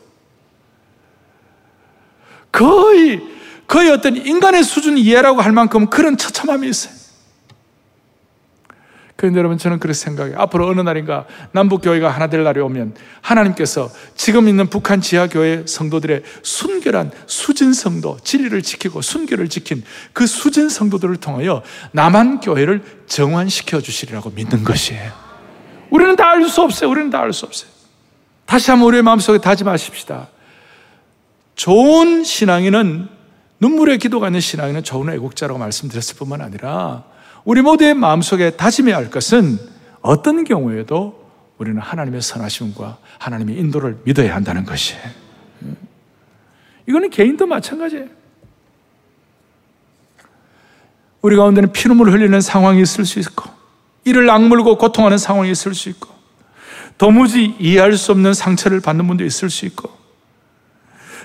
거의, 2.52 3.20
거의 3.66 3.90
어떤 3.90 4.16
인간의 4.16 4.62
수준 4.62 4.96
이해라고 4.96 5.40
할 5.40 5.52
만큼 5.52 5.86
그런 5.86 6.16
처참함이 6.16 6.68
있어요. 6.68 7.04
그런데 9.16 9.38
여러분 9.38 9.58
저는 9.58 9.78
그렇게 9.78 9.94
생각해요. 9.94 10.36
앞으로 10.38 10.68
어느 10.68 10.80
날인가 10.80 11.26
남북교회가 11.52 12.10
하나 12.10 12.26
될 12.26 12.44
날이 12.44 12.60
오면 12.60 12.94
하나님께서 13.22 13.90
지금 14.16 14.48
있는 14.48 14.68
북한 14.68 15.00
지하교회 15.00 15.64
성도들의 15.66 16.22
순결한 16.42 17.10
수진 17.26 17.72
성도, 17.72 18.18
진리를 18.22 18.60
지키고 18.62 19.02
순결을 19.02 19.48
지킨 19.48 19.82
그 20.12 20.26
수진 20.26 20.68
성도들을 20.68 21.16
통하여 21.16 21.62
남한 21.92 22.40
교회를 22.40 22.82
정환시켜 23.06 23.80
주시리라고 23.80 24.30
믿는 24.30 24.62
것이에요. 24.62 25.23
우리는 25.94 26.16
다 26.16 26.30
알 26.30 26.48
수 26.48 26.60
없어요. 26.60 26.90
우리는 26.90 27.08
다 27.08 27.20
알 27.20 27.32
수 27.32 27.46
없어요. 27.46 27.70
다시 28.46 28.72
한번 28.72 28.88
우리의 28.88 29.04
마음속에 29.04 29.38
다짐하십시다. 29.38 30.28
좋은 31.54 32.24
신앙인은 32.24 33.08
눈물의 33.60 33.98
기도가 33.98 34.26
있는 34.26 34.40
신앙인은 34.40 34.82
좋은 34.82 35.08
애국자라고 35.14 35.56
말씀드렸을 35.60 36.16
뿐만 36.16 36.40
아니라 36.40 37.04
우리 37.44 37.62
모두의 37.62 37.94
마음속에 37.94 38.50
다짐해야 38.50 38.96
할 38.96 39.08
것은 39.08 39.56
어떤 40.00 40.42
경우에도 40.42 41.30
우리는 41.58 41.80
하나님의 41.80 42.22
선하심과 42.22 42.98
하나님의 43.18 43.56
인도를 43.56 43.98
믿어야 44.02 44.34
한다는 44.34 44.64
것이에요. 44.64 45.00
이거는 46.88 47.10
개인도 47.10 47.46
마찬가지예요. 47.46 48.08
우리 51.22 51.36
가운데는 51.36 51.70
피눈물 51.72 52.10
흘리는 52.10 52.40
상황이 52.40 52.82
있을 52.82 53.06
수 53.06 53.20
있고, 53.20 53.53
이를 54.04 54.28
악물고 54.30 54.78
고통하는 54.78 55.18
상황이 55.18 55.50
있을 55.50 55.74
수 55.74 55.88
있고, 55.88 56.14
도무지 56.98 57.56
이해할 57.58 57.96
수 57.96 58.12
없는 58.12 58.34
상처를 58.34 58.80
받는 58.80 59.06
분도 59.06 59.24
있을 59.24 59.50
수 59.50 59.66
있고, 59.66 59.90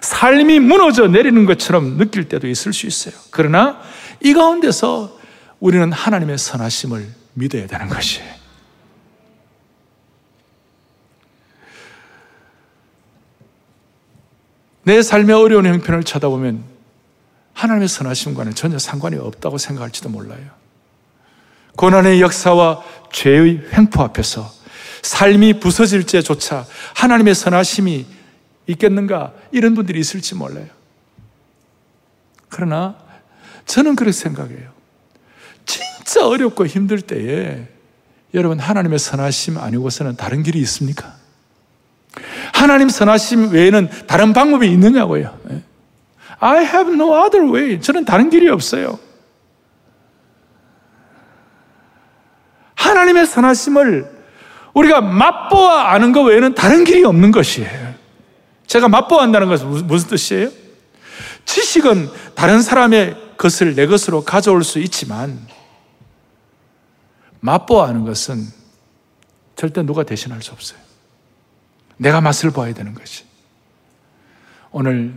삶이 0.01 0.59
무너져 0.59 1.07
내리는 1.07 1.45
것처럼 1.45 1.97
느낄 1.97 2.29
때도 2.29 2.47
있을 2.47 2.73
수 2.73 2.87
있어요. 2.87 3.13
그러나 3.31 3.81
이 4.21 4.33
가운데서 4.33 5.19
우리는 5.59 5.91
하나님의 5.91 6.37
선하심을 6.37 7.07
믿어야 7.33 7.67
되는 7.67 7.89
것이에요. 7.89 8.39
내 14.83 15.01
삶의 15.01 15.35
어려운 15.35 15.65
형편을 15.65 16.03
쳐다보면 16.03 16.63
하나님의 17.53 17.87
선하심과는 17.89 18.55
전혀 18.55 18.79
상관이 18.79 19.17
없다고 19.17 19.57
생각할지도 19.57 20.09
몰라요. 20.09 20.58
고난의 21.79 22.19
역사와 22.19 22.83
죄의 23.13 23.69
횡포 23.71 24.03
앞에서 24.03 24.51
삶이 25.01 25.61
부서질지조차 25.61 26.65
하나님의 26.93 27.33
선하심이 27.33 28.05
있겠는가 28.67 29.31
이런 29.53 29.75
분들이 29.75 29.97
있을지 30.01 30.35
몰라요. 30.35 30.67
그러나 32.49 32.97
저는 33.65 33.95
그렇게 33.95 34.11
생각해요. 34.11 34.71
진짜 35.65 36.27
어렵고 36.27 36.65
힘들 36.65 36.99
때에 36.99 37.69
여러분 38.33 38.59
하나님의 38.59 38.99
선하심 38.99 39.57
아니고서는 39.57 40.17
다른 40.17 40.43
길이 40.43 40.59
있습니까? 40.59 41.15
하나님 42.53 42.89
선하심 42.89 43.53
외에는 43.53 43.89
다른 44.05 44.33
방법이 44.33 44.69
있느냐고요. 44.69 45.39
예. 45.51 45.63
I 46.39 46.65
have 46.65 46.93
no 46.93 47.23
other 47.23 47.49
way. 47.49 47.79
저는 47.79 48.03
다른 48.03 48.29
길이 48.29 48.49
없어요. 48.49 48.99
하나님의 52.89 53.25
선하심을 53.25 54.19
우리가 54.73 55.01
맛보아 55.01 55.91
아는 55.93 56.11
것 56.11 56.21
외에는 56.23 56.55
다른 56.55 56.83
길이 56.83 57.03
없는 57.03 57.31
것이에요. 57.31 57.95
제가 58.67 58.87
맛보아 58.87 59.23
한다는 59.23 59.47
것은 59.47 59.87
무슨 59.87 60.09
뜻이에요? 60.09 60.51
지식은 61.45 62.09
다른 62.35 62.61
사람의 62.61 63.35
것을 63.37 63.73
내 63.73 63.87
것으로 63.87 64.23
가져올 64.23 64.63
수 64.63 64.79
있지만 64.79 65.39
맛보아하는 67.39 68.05
것은 68.05 68.45
절대 69.55 69.81
누가 69.81 70.03
대신할 70.03 70.41
수 70.41 70.51
없어요. 70.51 70.79
내가 71.97 72.21
맛을 72.21 72.51
보아야 72.51 72.73
되는 72.73 72.93
것이. 72.93 73.23
오늘 74.71 75.13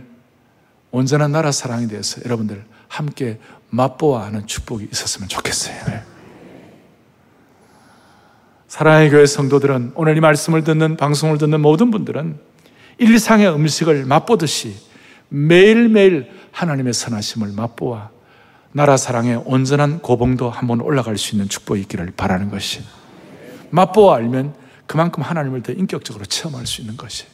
온전한 0.91 1.31
나라 1.31 1.51
사랑에 1.51 1.87
대해서 1.87 2.21
여러분들 2.25 2.65
함께 2.87 3.39
맛보아 3.69 4.25
하는 4.25 4.47
축복이 4.47 4.89
있었으면 4.91 5.27
좋겠어요. 5.27 6.12
네. 8.73 8.77
사랑의 8.77 9.11
교회 9.11 9.25
성도들은 9.27 9.91
오늘 9.93 10.17
이 10.17 10.19
말씀을 10.19 10.63
듣는 10.63 10.97
방송을 10.97 11.37
듣는 11.37 11.61
모든 11.61 11.91
분들은 11.91 12.39
일상의 12.97 13.47
음식을 13.53 14.05
맛보듯이 14.05 14.75
매일매일 15.29 16.31
하나님의 16.51 16.93
선하심을 16.93 17.51
맛보아 17.51 18.09
나라 18.71 18.97
사랑의 18.97 19.43
온전한 19.45 19.99
고봉도 19.99 20.49
한번 20.49 20.81
올라갈 20.81 21.19
수 21.19 21.35
있는 21.35 21.47
축복이 21.49 21.81
있기를 21.81 22.13
바라는 22.17 22.49
것이 22.49 22.81
맛보아 23.69 24.15
알면 24.15 24.55
그만큼 24.87 25.21
하나님을 25.21 25.61
더 25.61 25.71
인격적으로 25.71 26.25
체험할 26.25 26.65
수 26.65 26.81
있는 26.81 26.97
것이 26.97 27.25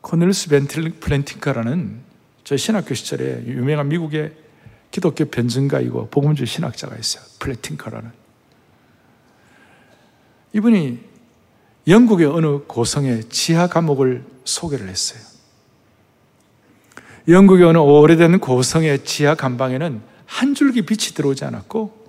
코넬스 0.00 0.48
벤틀 0.48 0.90
플랜팅카라는 0.90 2.00
저 2.42 2.56
신학교 2.56 2.94
시절에 2.94 3.44
유명한 3.46 3.88
미국의 3.88 4.32
기독교 4.90 5.24
변증가이고 5.24 6.08
복음주의 6.08 6.46
신학자가 6.46 6.96
있어요. 6.96 7.24
플래팅카라는. 7.38 8.25
이분이 10.56 10.98
영국의 11.86 12.26
어느 12.26 12.60
고성의 12.66 13.28
지하 13.28 13.66
감옥을 13.66 14.24
소개를 14.44 14.88
했어요. 14.88 15.20
영국의 17.28 17.66
어느 17.66 17.78
오래된 17.78 18.40
고성의 18.40 19.04
지하 19.04 19.34
감방에는 19.34 20.00
한 20.24 20.54
줄기 20.54 20.82
빛이 20.82 21.14
들어오지 21.14 21.44
않았고 21.44 22.06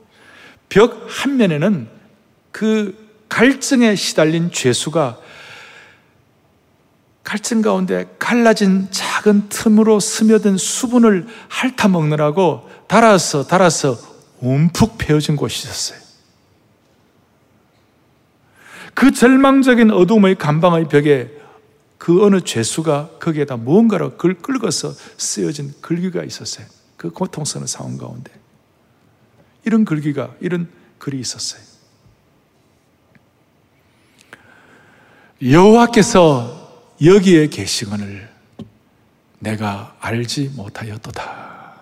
벽 0.69 1.07
한 1.09 1.37
면에는 1.37 1.89
그 2.51 3.07
갈증에 3.27 3.95
시달린 3.95 4.51
죄수가 4.51 5.19
갈증 7.23 7.61
가운데 7.61 8.05
갈라진 8.17 8.87
작은 8.89 9.49
틈으로 9.49 9.99
스며든 9.99 10.57
수분을 10.57 11.27
핥아 11.49 11.89
먹느라고 11.89 12.69
달아서 12.87 13.47
달아서 13.47 13.97
움푹 14.39 14.97
베어진 14.97 15.35
곳이 15.35 15.67
있었어요. 15.67 16.06
그 18.97 19.11
절망적인 19.11 19.91
어둠의 19.91 20.39
감방의 20.39 20.89
벽에 20.89 21.31
그 21.99 22.25
어느 22.25 22.41
죄수가 22.41 23.19
거기에다 23.19 23.55
무언가를 23.55 24.17
긁, 24.17 24.41
긁어서 24.41 24.91
쓰여진 25.17 25.75
글귀가 25.81 26.23
있었어요. 26.23 26.65
그 26.97 27.11
고통스러운 27.11 27.67
상황 27.67 27.95
가운데. 27.99 28.31
이런 29.65 29.85
글귀가, 29.85 30.33
이런 30.39 30.67
글이 30.97 31.19
있었어요. 31.19 31.61
여호와께서 35.43 36.95
여기에 36.99 37.49
계시거늘 37.49 38.27
내가 39.37 39.95
알지 39.99 40.53
못하였도다. 40.55 41.81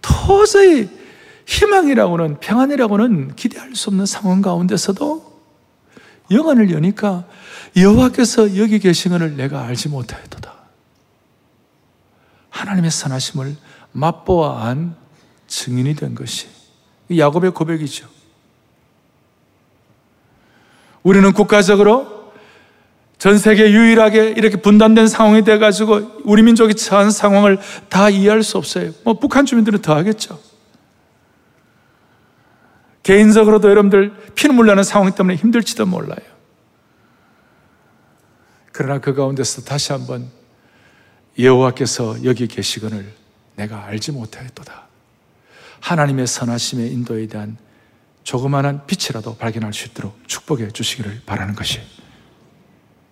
도저히 0.00 1.05
희망이라고는 1.46 2.40
평안이라고는 2.40 3.36
기대할 3.36 3.74
수 3.74 3.90
없는 3.90 4.04
상황 4.06 4.42
가운데서도 4.42 5.36
영안을 6.30 6.70
여니까 6.70 7.24
여호와께서 7.76 8.56
여기 8.56 8.78
계시는을 8.78 9.36
내가 9.36 9.64
알지 9.64 9.88
못하였도다. 9.88 10.52
하나님의 12.50 12.90
선하심을 12.90 13.56
맛보아한 13.92 14.96
증인이 15.46 15.94
된 15.94 16.14
것이 16.14 16.48
야곱의 17.16 17.52
고백이죠. 17.52 18.08
우리는 21.02 21.32
국가적으로 21.32 22.32
전 23.18 23.38
세계 23.38 23.70
유일하게 23.70 24.30
이렇게 24.30 24.56
분단된 24.56 25.06
상황이 25.06 25.44
돼가지고 25.44 26.20
우리 26.24 26.42
민족이 26.42 26.74
처한 26.74 27.10
상황을 27.10 27.58
다 27.88 28.10
이해할 28.10 28.42
수 28.42 28.58
없어요. 28.58 28.90
뭐 29.04 29.14
북한 29.14 29.46
주민들은 29.46 29.80
더 29.82 29.94
하겠죠. 29.94 30.38
개인적으로도 33.06 33.70
여러분들 33.70 34.32
피눈물 34.34 34.66
나는 34.66 34.82
상황 34.82 35.14
때문에 35.14 35.36
힘들지도 35.36 35.86
몰라요. 35.86 36.18
그러나 38.72 39.00
그 39.00 39.14
가운데서 39.14 39.62
다시 39.62 39.92
한번 39.92 40.28
여호와께서 41.38 42.24
여기 42.24 42.48
계시거늘 42.48 43.14
내가 43.54 43.84
알지 43.84 44.10
못하였도다. 44.10 44.86
하나님의 45.82 46.26
선하심의 46.26 46.92
인도에 46.92 47.28
대한 47.28 47.56
조그마한 48.24 48.88
빛이라도 48.88 49.36
발견할 49.36 49.72
수 49.72 49.86
있도록 49.86 50.18
축복해 50.26 50.72
주시기를 50.72 51.22
바라는 51.26 51.54
것이 51.54 51.80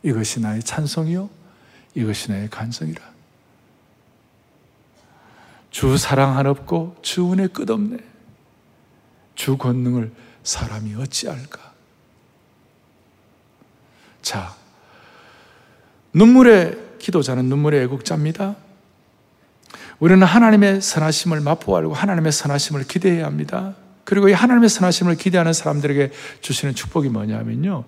이것이 0.02 0.40
나의 0.40 0.64
찬송이요 0.64 1.30
이것이 1.94 2.32
나의 2.32 2.50
간성이라. 2.50 3.00
주 5.70 5.96
사랑 5.96 6.36
하없고 6.36 6.96
주 7.00 7.32
은혜 7.32 7.46
끝없네. 7.46 8.13
주 9.34 9.56
권능을 9.56 10.12
사람이 10.42 10.94
어찌할까? 10.94 11.72
자, 14.22 14.54
눈물의 16.12 16.78
기도자는 16.98 17.46
눈물의 17.46 17.82
애국자입니다. 17.82 18.56
우리는 19.98 20.22
하나님의 20.22 20.80
선하심을 20.80 21.40
맛보아 21.40 21.78
알고 21.78 21.94
하나님의 21.94 22.32
선하심을 22.32 22.84
기대해야 22.84 23.26
합니다. 23.26 23.74
그리고 24.04 24.28
이 24.28 24.32
하나님의 24.32 24.68
선하심을 24.68 25.16
기대하는 25.16 25.52
사람들에게 25.52 26.10
주시는 26.40 26.74
축복이 26.74 27.08
뭐냐면요. 27.08 27.84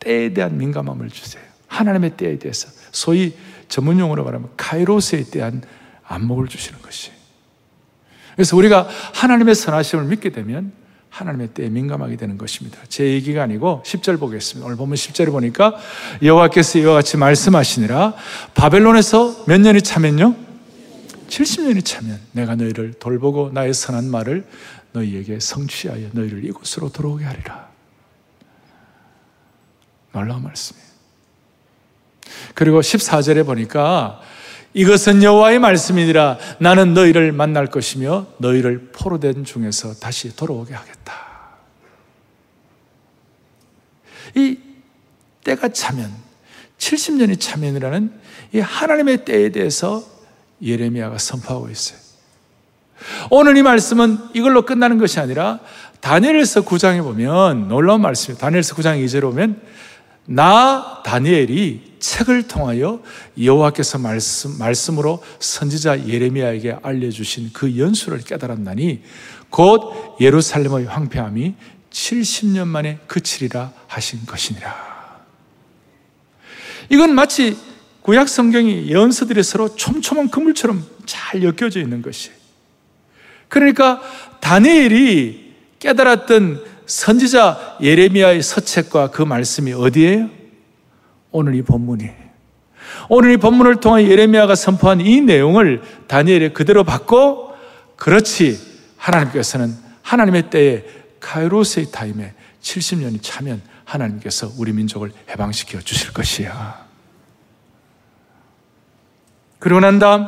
때에 0.00 0.32
대한 0.34 0.58
민감함을 0.58 1.10
주세요. 1.10 1.42
하나님의 1.68 2.16
때에 2.16 2.38
대해서. 2.38 2.68
소위 2.90 3.36
전문 3.68 3.98
용어로 3.98 4.24
말하면 4.24 4.50
카이로스에 4.56 5.24
대한 5.30 5.62
안목을 6.04 6.48
주시는 6.48 6.82
것이. 6.82 7.10
그래서 8.34 8.56
우리가 8.56 8.88
하나님의 9.14 9.54
선하심을 9.54 10.04
믿게 10.06 10.30
되면 10.30 10.72
하나님의 11.12 11.48
때에 11.48 11.68
민감하게 11.68 12.16
되는 12.16 12.38
것입니다. 12.38 12.78
제 12.88 13.04
얘기가 13.04 13.42
아니고 13.42 13.82
10절 13.84 14.18
보겠습니다. 14.18 14.64
오늘 14.66 14.76
보면 14.76 14.94
10절을 14.94 15.30
보니까 15.30 15.76
여호와께서 16.22 16.78
이와 16.78 16.94
같이 16.94 17.18
말씀하시니라 17.18 18.14
바벨론에서 18.54 19.44
몇 19.46 19.60
년이 19.60 19.82
차면요? 19.82 20.34
70년이 21.28 21.84
차면 21.84 22.18
내가 22.32 22.56
너희를 22.56 22.94
돌보고 22.94 23.50
나의 23.52 23.74
선한 23.74 24.10
말을 24.10 24.46
너희에게 24.92 25.38
성취하여 25.38 26.08
너희를 26.12 26.44
이곳으로 26.46 26.90
들어오게 26.90 27.24
하리라. 27.24 27.68
놀라운 30.12 30.42
말씀이에요. 30.42 30.86
그리고 32.54 32.80
14절에 32.80 33.44
보니까 33.44 34.20
이것은 34.74 35.22
여호와의 35.22 35.58
말씀이니라 35.58 36.38
나는 36.58 36.94
너희를 36.94 37.32
만날 37.32 37.66
것이며 37.66 38.26
너희를 38.38 38.90
포로된 38.92 39.44
중에서 39.44 39.94
다시 39.94 40.34
돌아오게 40.34 40.74
하겠다. 40.74 41.12
이 44.34 44.58
때가 45.44 45.68
차면 45.68 46.10
70년이 46.78 47.38
차면이라는 47.38 48.12
이 48.54 48.60
하나님의 48.60 49.24
때에 49.24 49.50
대해서 49.50 50.04
예레미야가 50.62 51.18
선포하고 51.18 51.68
있어요. 51.68 51.98
오늘 53.30 53.56
이 53.56 53.62
말씀은 53.62 54.18
이걸로 54.34 54.62
끝나는 54.62 54.98
것이 54.98 55.20
아니라 55.20 55.60
다니엘서 56.00 56.62
9장에 56.62 57.02
보면 57.02 57.68
놀라운 57.68 58.00
말씀이에요. 58.00 58.38
다니엘서 58.38 58.74
9장 58.76 59.04
2절에 59.04 59.22
보면 59.22 59.60
나 60.26 61.02
다니엘이 61.04 61.91
책을 62.02 62.48
통하여 62.48 63.00
여호와께서 63.40 63.98
말씀 63.98 64.58
말씀으로 64.58 65.22
선지자 65.38 66.08
예레미야에게 66.08 66.78
알려주신 66.82 67.50
그 67.52 67.78
연수를 67.78 68.18
깨달았나니 68.18 69.02
곧 69.48 70.16
예루살렘의 70.20 70.86
황폐함이 70.86 71.54
70년 71.90 72.66
만에 72.66 72.98
그치리라 73.06 73.72
하신 73.86 74.26
것이니라. 74.26 75.22
이건 76.90 77.14
마치 77.14 77.56
구약 78.02 78.28
성경이 78.28 78.88
예언서들이 78.88 79.42
서로 79.44 79.74
촘촘한 79.76 80.28
그물처럼 80.28 80.84
잘 81.06 81.42
엮여져 81.42 81.80
있는 81.80 82.02
것이. 82.02 82.30
그러니까 83.48 84.02
다니엘이 84.40 85.52
깨달았던 85.78 86.64
선지자 86.86 87.78
예레미야의 87.80 88.42
서책과 88.42 89.10
그 89.12 89.22
말씀이 89.22 89.72
어디에요? 89.72 90.41
오늘 91.32 91.54
이 91.54 91.62
본문이에요. 91.62 92.32
오늘 93.08 93.32
이 93.32 93.36
본문을 93.36 93.80
통해 93.80 94.08
예레미야가 94.08 94.54
선포한 94.54 95.00
이 95.00 95.20
내용을 95.20 95.82
다니엘이 96.06 96.52
그대로 96.52 96.84
받고 96.84 97.54
그렇지 97.96 98.58
하나님께서는 98.96 99.74
하나님의 100.02 100.50
때에 100.50 100.84
카이로스의 101.20 101.90
타임에 101.90 102.34
70년이 102.60 103.18
차면 103.22 103.60
하나님께서 103.84 104.50
우리 104.58 104.72
민족을 104.72 105.12
해방시켜 105.28 105.80
주실 105.80 106.12
것이야. 106.12 106.86
그러고 109.58 109.80
난 109.80 109.98
다음 109.98 110.26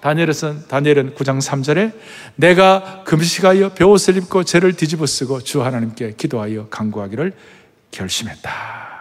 다니엘은 0.00 0.68
다니엘은 0.68 1.14
9장 1.14 1.40
3절에 1.40 1.92
내가 2.36 3.04
금식하여 3.04 3.70
벼옷을 3.70 4.18
입고 4.18 4.44
죄를 4.44 4.74
뒤집어 4.74 5.06
쓰고 5.06 5.40
주 5.40 5.64
하나님께 5.64 6.14
기도하여 6.16 6.68
간구하기를 6.68 7.32
결심했다. 7.90 8.93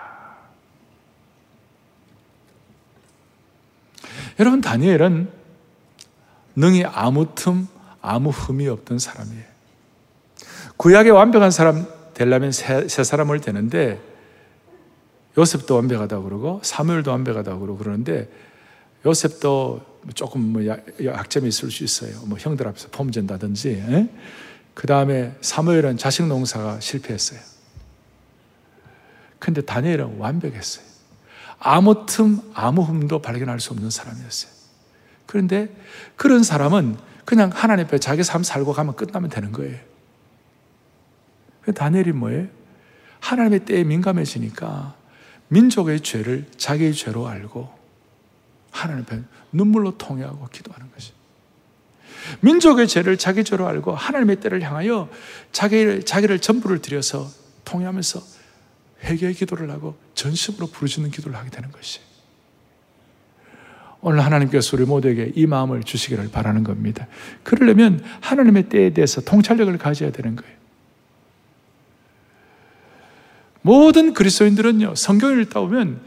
여러분 4.40 4.62
다니엘은 4.62 5.30
능히 6.56 6.84
아무 6.86 7.28
틈 7.36 7.68
아무 8.02 8.30
흠이 8.30 8.68
없던 8.68 9.00
사람이에요. 9.00 9.44
구약의 10.78 11.12
완벽한 11.12 11.52
사람 11.52 11.86
되려면 12.14 12.52
세, 12.52 12.88
세 12.88 13.04
사람을 13.04 13.42
되는데 13.42 14.00
요셉도 15.38 15.76
완벽하다고 15.76 16.24
그러고 16.24 16.60
사무엘도 16.64 17.12
완벽하다고 17.12 17.60
그러고 17.60 17.80
그러는데 17.80 18.30
요셉도 19.06 19.94
조금 20.14 20.42
뭐 20.42 20.62
약점이 20.66 21.48
있을 21.48 21.72
수 21.72 21.84
있어요. 21.84 22.20
뭐 22.26 22.38
형들 22.38 22.68
앞에서 22.68 22.90
폼진다든지. 22.92 23.70
예? 23.70 24.10
그 24.74 24.88
다음에 24.88 25.36
사무엘은 25.42 25.98
자식 25.98 26.28
농사가 26.28 26.80
실패했어요. 26.80 27.40
근데 29.40 29.62
다니엘은 29.62 30.18
완벽했어요. 30.18 30.93
아무 31.60 32.06
틈, 32.06 32.40
아무 32.54 32.82
흠도 32.82 33.22
발견할 33.22 33.60
수 33.60 33.72
없는 33.72 33.90
사람이었어요. 33.90 34.52
그런데 35.26 35.76
그런 36.16 36.44
사람은 36.44 36.98
그냥 37.26 37.50
하나님 37.54 37.86
앞에 37.86 38.00
자기 38.00 38.24
삶 38.24 38.44
살고 38.44 38.74
가면 38.74 38.96
끝나면 38.96 39.30
되는 39.30 39.52
거예요. 39.52 39.80
다니엘이 41.74 42.12
뭐예요? 42.12 42.48
하나님의 43.22 43.62
때에 43.62 43.84
민감해지니까 43.86 44.96
민족의 45.48 46.02
죄를 46.02 46.46
자기의 46.58 46.94
죄로 46.94 47.28
알고 47.28 47.72
하나님 48.72 49.04
앞에 49.04 49.22
눈물로 49.52 49.98
통회하고 49.98 50.48
기도하는 50.52 50.92
것이. 50.92 51.14
민족의 52.42 52.88
죄를 52.88 53.18
자기 53.18 53.44
죄로 53.44 53.68
알고 53.68 53.96
하나님의 53.96 54.40
때를 54.40 54.62
향하여 54.62 55.10
자기를, 55.52 56.04
자기를 56.04 56.40
전부를 56.40 56.82
들여서 56.82 57.30
통회하면서 57.66 58.22
회개의 59.04 59.34
기도를 59.34 59.70
하고 59.72 59.96
전심으로 60.16 60.68
부르짖는 60.68 61.12
기도를 61.12 61.38
하게 61.38 61.50
되는 61.50 61.72
것이. 61.72 62.00
오늘 64.02 64.24
하나님께서 64.24 64.76
우리 64.76 64.86
모두에게 64.86 65.32
이 65.36 65.46
마음을 65.46 65.84
주시기를 65.84 66.30
바라는 66.30 66.64
겁니다. 66.64 67.08
그러려면 67.44 68.04
하나님의 68.22 68.70
때에 68.70 68.90
대해서 68.90 69.22
통찰력을 69.22 69.78
가져야 69.78 70.12
되는 70.12 70.36
거예요. 70.36 70.54
모든 73.62 74.14
그리스도인들은요, 74.14 74.96
성경을 74.96 75.42
읽다 75.44 75.62
보면 75.62 76.02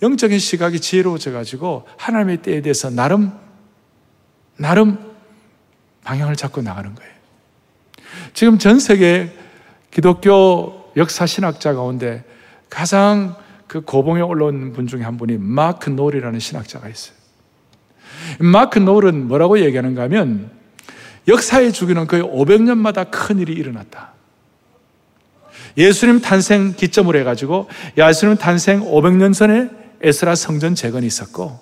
영적인 0.00 0.38
시각이 0.38 0.80
지혜로워져 0.80 1.32
가지고 1.32 1.86
하나님의 1.98 2.42
때에 2.42 2.62
대해서 2.62 2.88
나름 2.88 3.32
나름 4.56 4.98
방향을 6.04 6.36
잡고 6.36 6.62
나가는 6.62 6.94
거예요. 6.94 7.12
지금 8.32 8.58
전 8.58 8.78
세계 8.78 9.36
기독교 9.90 10.92
역사 10.96 11.26
신학자 11.26 11.74
가운데 11.74 12.24
가장 12.70 13.36
그 13.66 13.82
고봉에 13.82 14.20
올라온 14.22 14.72
분 14.72 14.86
중에 14.86 15.02
한 15.02 15.16
분이 15.16 15.36
마크 15.38 15.90
놀이라는 15.90 16.38
신학자가 16.40 16.88
있어요. 16.88 17.14
마크 18.38 18.78
놀은 18.78 19.28
뭐라고 19.28 19.60
얘기하는가 19.60 20.02
하면 20.02 20.50
역사의 21.28 21.72
주기는 21.72 22.06
거의 22.06 22.22
500년마다 22.22 23.10
큰 23.10 23.38
일이 23.38 23.52
일어났다. 23.52 24.12
예수님 25.76 26.20
탄생 26.20 26.74
기점으로 26.74 27.18
해가지고 27.20 27.68
예수님 27.96 28.36
탄생 28.36 28.80
500년 28.80 29.34
전에 29.34 29.68
에스라 30.02 30.34
성전 30.34 30.74
재건이 30.74 31.06
있었고 31.06 31.60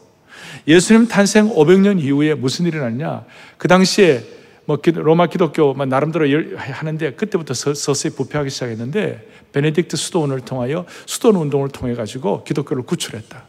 예수님 0.66 1.08
탄생 1.08 1.48
500년 1.48 2.00
이후에 2.00 2.34
무슨 2.34 2.66
일이 2.66 2.78
났냐? 2.78 3.24
그 3.56 3.68
당시에 3.68 4.24
뭐 4.68 4.76
로마 4.84 5.28
기독교 5.28 5.72
나름대로 5.72 6.26
하는데 6.58 7.14
그때부터 7.14 7.54
서서히 7.54 8.14
부패하기 8.14 8.50
시작했는데 8.50 9.26
베네딕트 9.50 9.96
수도원을 9.96 10.40
통하여 10.40 10.84
수도원 11.06 11.36
운동을 11.36 11.70
통해 11.70 11.94
가지고 11.94 12.44
기독교를 12.44 12.82
구출했다. 12.82 13.44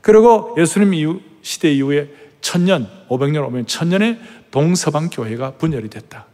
그리고 0.00 0.56
예수님 0.56 0.94
이후, 0.94 1.20
시대 1.42 1.70
이후에 1.70 2.08
천년, 2.40 2.88
500년 3.10 3.46
오면 3.46 3.66
천년에 3.66 4.18
동서방 4.50 5.10
교회가 5.10 5.56
분열이 5.58 5.90
됐다. 5.90 6.24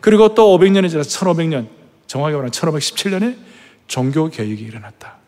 그리고 0.00 0.34
또 0.34 0.58
500년이 0.58 0.88
지나 0.88 1.02
1500년, 1.02 1.68
정확히 2.06 2.32
말하면 2.32 2.50
1517년에 2.50 3.36
종교 3.88 4.30
개혁이 4.30 4.62
일어났다. 4.62 5.18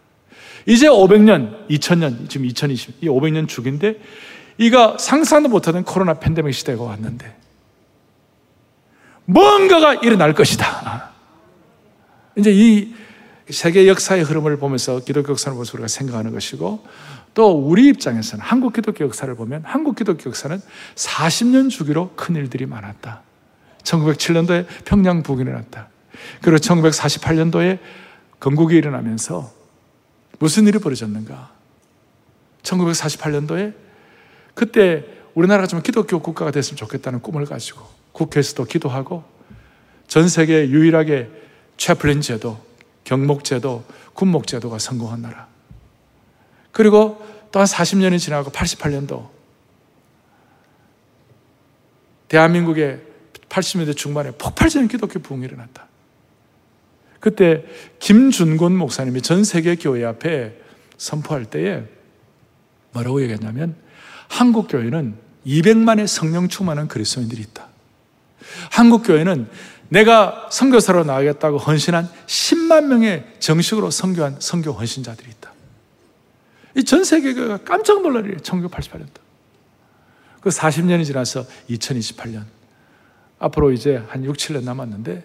이제 0.64 0.88
500년, 0.88 1.68
2000년, 1.68 2.30
지금 2.30 2.46
2020, 2.46 3.02
이 3.02 3.08
500년 3.08 3.46
주기인데, 3.46 4.00
이가 4.56 4.96
상상도 4.98 5.50
못하던 5.50 5.84
코로나 5.84 6.14
팬데믹 6.14 6.54
시대가 6.54 6.84
왔는데, 6.84 7.39
뭔가가 9.24 9.94
일어날 9.94 10.35
것이다. 10.35 11.11
이제 12.37 12.50
이 12.52 12.94
세계 13.50 13.87
역사의 13.88 14.22
흐름을 14.22 14.59
보면서 14.59 15.00
기독교 15.00 15.33
역사를 15.33 15.52
보면서 15.52 15.72
우리가 15.74 15.88
생각하는 15.88 16.33
것이고, 16.33 16.85
또 17.35 17.52
우리 17.52 17.88
입장에서는 17.88 18.44
한국 18.44 18.72
기독교 18.72 19.04
역사를 19.04 19.33
보면 19.35 19.62
한국 19.64 19.96
기독교 19.96 20.30
역사는 20.30 20.61
40년 20.94 21.70
주기로 21.70 22.12
큰 22.16 22.37
일들이 22.37 22.66
많았다. 22.66 23.22
1907년도에 23.83 24.66
평양 24.85 25.22
북이 25.22 25.42
일어났다. 25.42 25.88
그리고 26.42 26.59
1948년도에 26.59 27.78
건국이 28.40 28.76
일어나면서 28.76 29.52
무슨 30.38 30.66
일이 30.66 30.78
벌어졌는가? 30.78 31.50
1948년도에 32.62 33.74
그때 34.54 35.04
우리나라가 35.35 35.66
좀 35.66 35.83
기독교 35.83 36.20
국가가 36.20 36.50
됐으면 36.50 36.76
좋겠다는 36.76 37.20
꿈을 37.20 37.46
가지고 37.46 37.87
국회에서도 38.20 38.64
기도하고 38.64 39.24
전 40.06 40.28
세계 40.28 40.68
유일하게 40.68 41.30
채플린 41.76 42.20
제도, 42.20 42.59
경목 43.04 43.44
제도, 43.44 43.85
군목 44.12 44.46
제도가 44.46 44.78
성공한 44.78 45.22
나라. 45.22 45.48
그리고 46.72 47.24
또 47.52 47.59
한 47.61 47.66
40년이 47.66 48.18
지나고 48.18 48.50
88년도 48.50 49.28
대한민국의 52.28 53.00
80년대 53.48 53.96
중반에 53.96 54.30
폭발적인 54.33 54.87
기독교 54.88 55.18
부흥이 55.18 55.44
일어났다. 55.46 55.88
그때 57.18 57.64
김준곤 57.98 58.76
목사님이 58.76 59.20
전 59.22 59.42
세계 59.42 59.74
교회 59.74 60.04
앞에 60.04 60.61
선포할 60.96 61.46
때에 61.46 61.85
뭐라고 62.92 63.20
얘기했냐면 63.22 63.74
한국 64.28 64.68
교회는 64.68 65.16
200만의 65.44 66.06
성령 66.06 66.48
충만한 66.48 66.87
그리스도인들이 66.87 67.42
있다. 67.42 67.69
한국 68.70 69.02
교회는 69.02 69.48
내가 69.88 70.48
선교사로 70.50 71.04
나가겠다고 71.04 71.58
헌신한 71.58 72.08
10만 72.26 72.84
명의 72.86 73.24
정식으로 73.40 73.90
선교한 73.90 74.36
선교 74.38 74.72
헌신자들이 74.72 75.28
있다. 75.30 75.52
이 76.76 76.84
전 76.84 77.02
세계가 77.02 77.58
깜짝 77.64 78.00
놀라래요. 78.02 78.36
1988년도. 78.36 79.18
그 80.40 80.50
40년이 80.50 81.04
지나서 81.04 81.44
2028년. 81.68 82.44
앞으로 83.40 83.72
이제 83.72 84.02
한 84.08 84.24
6, 84.24 84.36
7년 84.36 84.62
남았는데 84.64 85.24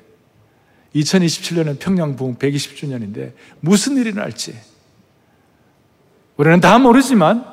2027년은 0.96 1.78
평양 1.80 2.16
부흥 2.16 2.38
120주년인데 2.38 3.34
무슨 3.60 3.98
일이 3.98 4.14
날지 4.14 4.58
우리는 6.38 6.60
다 6.62 6.80
모르지만 6.80 7.46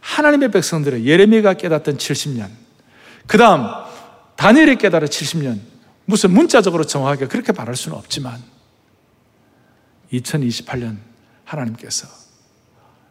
하나님의 0.00 0.50
백성들의 0.50 1.04
예레미야가 1.06 1.54
깨닫던 1.54 1.98
70년 1.98 2.48
그 3.26 3.36
다음 3.36 3.66
다니엘이 4.36 4.76
깨달아 4.76 5.06
70년 5.06 5.60
무슨 6.04 6.32
문자적으로 6.32 6.84
정확하게 6.84 7.28
그렇게 7.28 7.52
말할 7.52 7.76
수는 7.76 7.96
없지만 7.96 8.42
2028년 10.12 10.96
하나님께서 11.44 12.06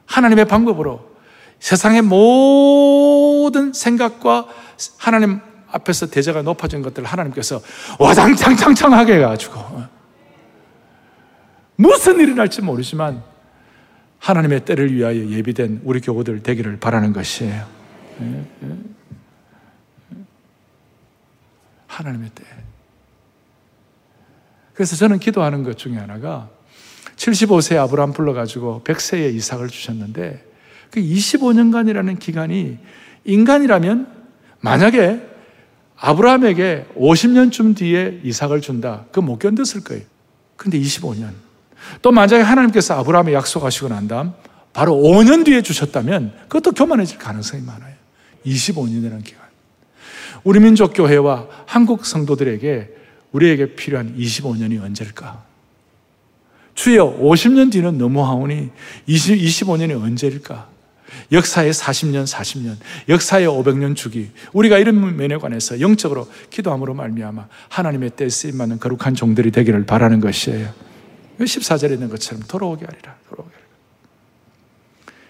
하나님의 0.06 0.46
방법으로 0.46 1.14
세상의 1.60 2.02
모든 2.02 3.74
생각과 3.74 4.48
하나님 4.98 5.40
앞에서 5.72 6.08
대자가 6.08 6.42
높아진 6.42 6.82
것들을 6.82 7.08
하나님께서 7.08 7.62
와장창창창하게 8.00 9.16
해가지고 9.16 9.84
무슨 11.76 12.20
일이 12.20 12.36
날지 12.36 12.62
모르지만 12.62 13.24
하나님의 14.20 14.66
때를 14.66 14.94
위하여 14.94 15.18
예비된 15.18 15.82
우리 15.84 16.00
교우들 16.00 16.44
되기를 16.44 16.80
바라는 16.80 17.12
것이에요. 17.12 17.66
예, 18.22 18.46
예. 18.64 18.78
하나님의 21.94 22.30
때. 22.34 22.44
그래서 24.74 24.96
저는 24.96 25.20
기도하는 25.20 25.64
것 25.64 25.78
중에 25.78 25.98
하나가 25.98 26.50
75세 27.16 27.78
아브라함 27.78 28.14
불러가지고 28.14 28.82
100세에 28.84 29.34
이삭을 29.36 29.68
주셨는데 29.68 30.44
그 30.90 31.00
25년간이라는 31.00 32.20
기간이 32.20 32.80
인간이라면 33.26 34.08
만약에 34.62 35.22
아브라함에게 35.98 36.88
50년쯤 36.98 37.76
뒤에 37.78 38.22
이삭을 38.24 38.62
준다. 38.62 39.06
그 39.12 39.20
못 39.20 39.40
견뎠을 39.40 39.84
거예요. 39.86 40.04
근데 40.58 40.80
25년. 40.80 41.32
또 42.02 42.12
만약에 42.12 42.42
하나님께서 42.42 42.96
아브라함에 43.00 43.34
약속하시고 43.34 43.90
난 43.90 44.08
다음 44.08 44.34
바로 44.74 44.96
5년 44.96 45.46
뒤에 45.46 45.62
주셨다면 45.62 46.34
그것도 46.48 46.72
교만해질 46.72 47.18
가능성이 47.20 47.62
많아요. 47.64 47.94
25년이라는 48.46 49.24
기간. 49.24 49.43
우리 50.44 50.60
민족 50.60 50.94
교회와 50.94 51.48
한국 51.66 52.06
성도들에게 52.06 52.90
우리에게 53.32 53.76
필요한 53.76 54.16
25년이 54.18 54.82
언제일까? 54.82 55.44
주여 56.76 57.20
50년 57.20 57.72
뒤는 57.72 57.98
너무하오니 57.98 58.72
20, 59.06 59.38
25년이 59.38 60.02
언제일까? 60.02 60.74
역사의 61.32 61.74
40년, 61.74 62.26
40년, 62.26 62.76
역사의 63.08 63.48
500년 63.48 63.96
주기. 63.96 64.32
우리가 64.52 64.80
이런 64.80 65.16
면에 65.16 65.38
관해서 65.38 65.80
영적으로 65.80 66.28
기도함으로 66.50 66.94
말미암아 66.94 67.48
하나님의 67.70 68.12
때에 68.12 68.30
쓰임 68.30 68.58
받는 68.58 68.80
거룩한 68.80 69.16
종들이 69.16 69.52
되기를 69.52 69.86
바라는 69.86 70.20
것이에요. 70.20 70.74
14절에 71.40 71.94
있는 71.94 72.10
것처럼 72.10 72.44
돌아오게 72.48 72.86
하리라. 72.86 73.16
돌아오게 73.30 73.54
하리라. 73.54 73.70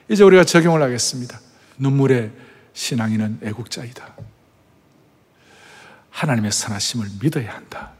이제 0.10 0.24
우리가 0.24 0.44
적용을 0.44 0.82
하겠습니다. 0.82 1.40
눈물의 1.78 2.32
신앙인은 2.74 3.40
애국자이다. 3.44 4.16
하나님의 6.14 6.52
선하심을 6.52 7.08
믿어야 7.22 7.54
한다. 7.54 7.92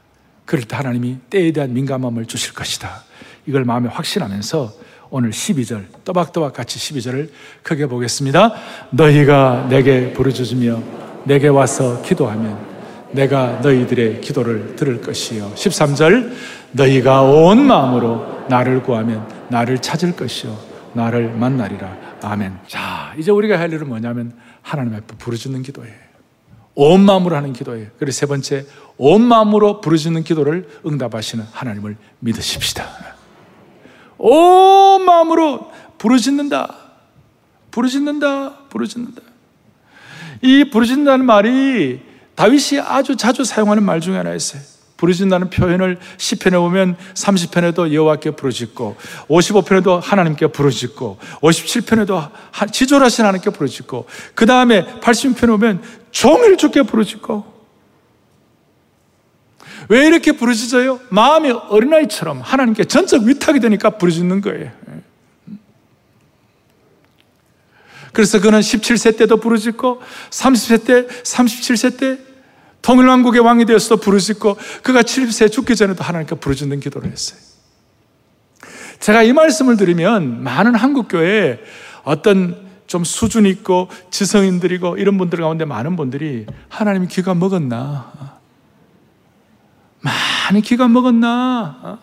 그럴 0.46 0.64
때 0.64 0.76
하나님이 0.76 1.18
때에 1.30 1.52
대한 1.52 1.74
민감함을 1.74 2.26
주실 2.26 2.54
것이다. 2.54 3.04
이걸 3.46 3.66
마음에 3.66 3.90
확신하면서 3.90 4.74
오늘 5.10 5.32
12절, 5.32 5.86
또박또박 6.06 6.54
같이 6.54 6.80
12절을 6.80 7.30
크게 7.62 7.88
보겠습니다. 7.88 8.54
너희가 8.92 9.68
내게 9.70 10.12
부르짖으며 10.14 10.82
내게 11.26 11.48
와서 11.48 12.02
기도하면 12.02 12.58
내가 13.12 13.60
너희들의 13.62 14.22
기도를 14.22 14.76
들을 14.76 15.02
것이요. 15.02 15.54
13절, 15.54 16.34
너희가 16.72 17.22
온 17.22 17.66
마음으로 17.66 18.46
나를 18.50 18.82
구하면 18.82 19.28
나를 19.50 19.80
찾을 19.80 20.16
것이요. 20.16 20.58
나를 20.94 21.32
만나리라. 21.34 21.96
아멘. 22.24 22.58
자, 22.68 23.14
이제 23.18 23.32
우리가 23.32 23.60
할 23.60 23.72
일은 23.72 23.88
뭐냐면 23.88 24.34
하나님 24.62 24.96
앞에 24.96 25.16
부르짖는 25.18 25.62
기도예요. 25.62 26.13
온 26.76 27.02
마음으로 27.02 27.36
하는 27.36 27.54
기도예요. 27.54 27.88
그리고 28.00 28.12
세 28.12 28.26
번째, 28.26 28.66
온 28.98 29.22
마음으로 29.22 29.82
부르짖는 29.82 30.24
기도를 30.24 30.68
응답하시는 30.86 31.46
하나님을 31.52 31.98
믿으십시다. 32.20 32.88
온 34.18 35.06
마음으로 35.06 35.72
부르짖는다. 35.98 36.76
부르짖는다. 37.72 38.54
부르짖는다. 38.70 39.22
이 40.42 40.70
부르짖는다는 40.70 41.26
말이 41.26 42.02
다윗이 42.36 42.82
아주 42.82 43.16
자주 43.16 43.44
사용하는 43.44 43.84
말 43.84 44.02
중에 44.02 44.18
하나였어요. 44.18 44.62
부르짖는다는 44.98 45.50
표현을 45.50 45.98
10편에 46.18 46.54
보면 46.54 46.96
30편에도 47.14 47.92
여호와께 47.92 48.32
부르짖고 48.32 48.96
55편에도 49.28 50.00
하나님께 50.02 50.48
부르짖고 50.48 51.18
57편에도 51.42 52.32
지존하신 52.72 53.26
하나님께 53.26 53.50
부르짖고 53.50 54.06
그 54.36 54.46
다음에 54.46 54.86
80편에 55.02 55.48
보면 55.48 55.82
종일 56.12 56.58
주께 56.58 56.84
부르짖고 56.84 57.54
왜 59.90 60.06
이렇게 60.08 60.32
부르짖어요? 60.32 61.02
마음이 61.10 61.52
어린아이처럼 61.52 62.42
하나님께 62.42 62.86
전적 62.86 63.24
위탁이 63.24 63.60
되니까 63.60 63.92
부르짖는 63.92 64.42
거예요. 64.42 64.72
그래서 68.14 68.40
그는 68.40 68.60
17세 68.60 69.18
때도 69.18 69.38
부르짖고 69.38 70.02
30세 70.30 70.86
때, 70.86 71.08
37세 71.08 72.00
때 72.00 72.33
통일왕국의 72.84 73.42
왕이 73.42 73.66
되어서도 73.66 73.98
부르짖고 73.98 74.58
그가 74.84 75.02
70세 75.02 75.52
죽기 75.52 75.76
전에도 75.76 76.04
하나님께 76.04 76.36
부르짖는 76.36 76.80
기도를 76.80 77.12
했어요. 77.12 77.40
제가 79.00 79.24
이 79.24 79.34
말씀을 79.34 79.76
드리면 79.78 80.44
많은 80.44 80.76
한국교회에 80.76 81.60
어떤 82.04 82.72
좀 82.86 83.04
수준 83.04 83.46
있고 83.46 83.90
지성인들이고 84.12 84.98
이런 84.98 85.18
분들 85.18 85.40
가운데 85.40 85.66
많은 85.66 85.96
분들이 85.96 86.46
하나님 86.70 87.08
귀가 87.08 87.34
먹었나? 87.34 88.40
많이 90.02 90.62
기가 90.62 90.88
먹었나? 90.88 91.80
어? 91.82 92.00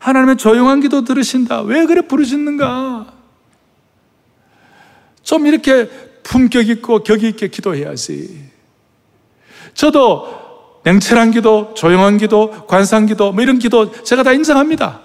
하나님의 0.00 0.38
조용한 0.38 0.80
기도 0.80 1.04
들으신다. 1.04 1.60
왜 1.62 1.84
그래 1.84 2.00
부르짖는가? 2.00 3.12
좀 5.22 5.46
이렇게 5.46 5.88
품격 6.22 6.68
있고 6.68 7.02
격이 7.02 7.28
있게 7.28 7.48
기도해야지. 7.48 8.49
저도 9.74 10.80
냉철한 10.84 11.30
기도, 11.32 11.74
조용한 11.74 12.18
기도, 12.18 12.66
관상 12.66 13.06
기도, 13.06 13.32
뭐 13.32 13.42
이런 13.42 13.58
기도 13.58 13.92
제가 14.02 14.22
다 14.22 14.32
인정합니다. 14.32 15.00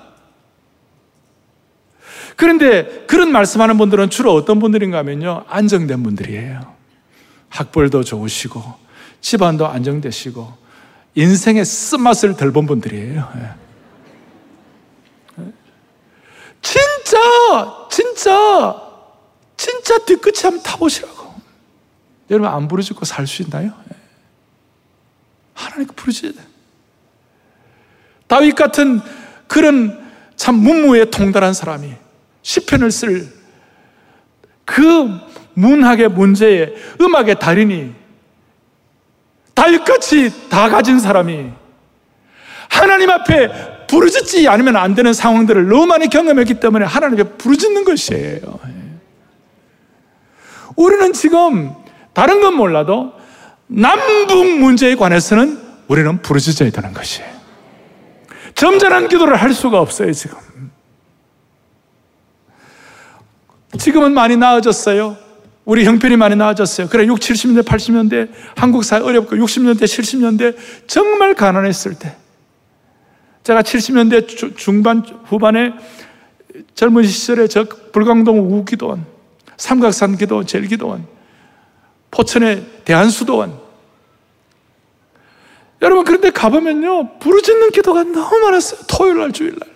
그런데 2.36 3.06
그런 3.08 3.32
말씀하는 3.32 3.78
분들은 3.78 4.10
주로 4.10 4.34
어떤 4.34 4.60
분들인가 4.60 4.98
하면요. 5.00 5.46
안정된 5.48 6.04
분들이에요. 6.04 6.76
학벌도 7.50 8.04
좋으시고, 8.04 8.62
집안도 9.22 9.68
안정되시고, 9.68 10.54
인생의 11.16 11.64
쓴맛을 11.64 12.36
덜 12.36 12.52
본 12.52 12.66
분들이에요. 12.66 13.30
예. 13.38 13.66
진짜, 16.62 17.88
진짜, 17.90 18.82
진짜 19.56 19.98
뒤끝이 20.00 20.42
한번 20.44 20.64
타보시라고. 20.64 21.36
여러분 22.32 22.50
안 22.50 22.68
부르짖고 22.68 23.06
살 23.06 23.28
수 23.28 23.44
있나요? 23.44 23.72
예. 25.56 25.64
하나님 25.64 25.88
부르짖어야 25.88 26.34
돼. 26.34 26.40
다윗 28.28 28.56
같은 28.56 29.02
그런 29.48 30.04
참 30.36 30.56
문무에 30.56 31.06
통달한 31.06 31.54
사람이 31.54 31.94
시편을 32.42 32.92
쓸 32.92 33.36
그 34.66 35.20
문학의 35.54 36.10
문제에 36.10 36.74
음악의 37.00 37.40
달인이 37.40 37.94
달같이 39.54 40.50
다 40.50 40.68
가진 40.70 41.00
사람이 41.00 41.52
하나님 42.68 43.10
앞에 43.10 43.86
부르짖지 43.88 44.48
않으면 44.50 44.76
안 44.76 44.96
되는 44.96 45.14
상황들을 45.14 45.70
너무 45.70 45.86
많이 45.86 46.10
경험했기 46.10 46.60
때문에 46.60 46.84
하나님께 46.84 47.24
부르짖는 47.38 47.86
것이에요. 47.86 48.60
우리는 50.76 51.14
지금 51.14 51.74
다른 52.12 52.42
건 52.42 52.56
몰라도 52.56 53.14
남북 53.68 54.60
문제에 54.60 54.96
관해서는 54.96 55.60
우리는 55.88 56.22
부르짖어야 56.22 56.70
되는 56.72 56.94
것이에요. 56.94 57.30
점잖은 58.54 59.10
기도를 59.10 59.36
할 59.36 59.54
수가 59.54 59.80
없어요, 59.80 60.14
지금. 60.14 60.38
지금은 63.78 64.14
많이 64.14 64.38
나아졌어요. 64.38 65.18
우리 65.66 65.84
형편이 65.84 66.16
많이 66.16 66.36
나아졌어요. 66.36 66.88
그래, 66.88 67.06
6, 67.06 67.20
70년대, 67.20 67.66
80년대 67.66 68.30
한국 68.56 68.84
사회 68.84 69.02
어렵고 69.02 69.36
60년대, 69.36 69.84
70년대 69.84 70.56
정말 70.88 71.34
가난했을 71.34 71.96
때 71.96 72.16
제가 73.44 73.64
70년대 73.64 74.56
중반, 74.56 75.04
후반에 75.26 75.74
젊은 76.76 77.04
시절에 77.04 77.48
저 77.48 77.66
불광동 77.66 78.40
우기도원, 78.40 79.06
삼각산 79.58 80.18
기도원, 80.18 80.46
제일기도원, 80.46 81.06
포천의 82.16 82.66
대한수도원. 82.86 83.60
여러분, 85.82 86.06
그런데 86.06 86.30
가보면요, 86.30 87.20
부르짖는 87.20 87.72
기도가 87.72 88.04
너무 88.04 88.40
많았어요. 88.40 88.82
토요일 88.88 89.18
날, 89.18 89.32
주일 89.34 89.56
날. 89.60 89.70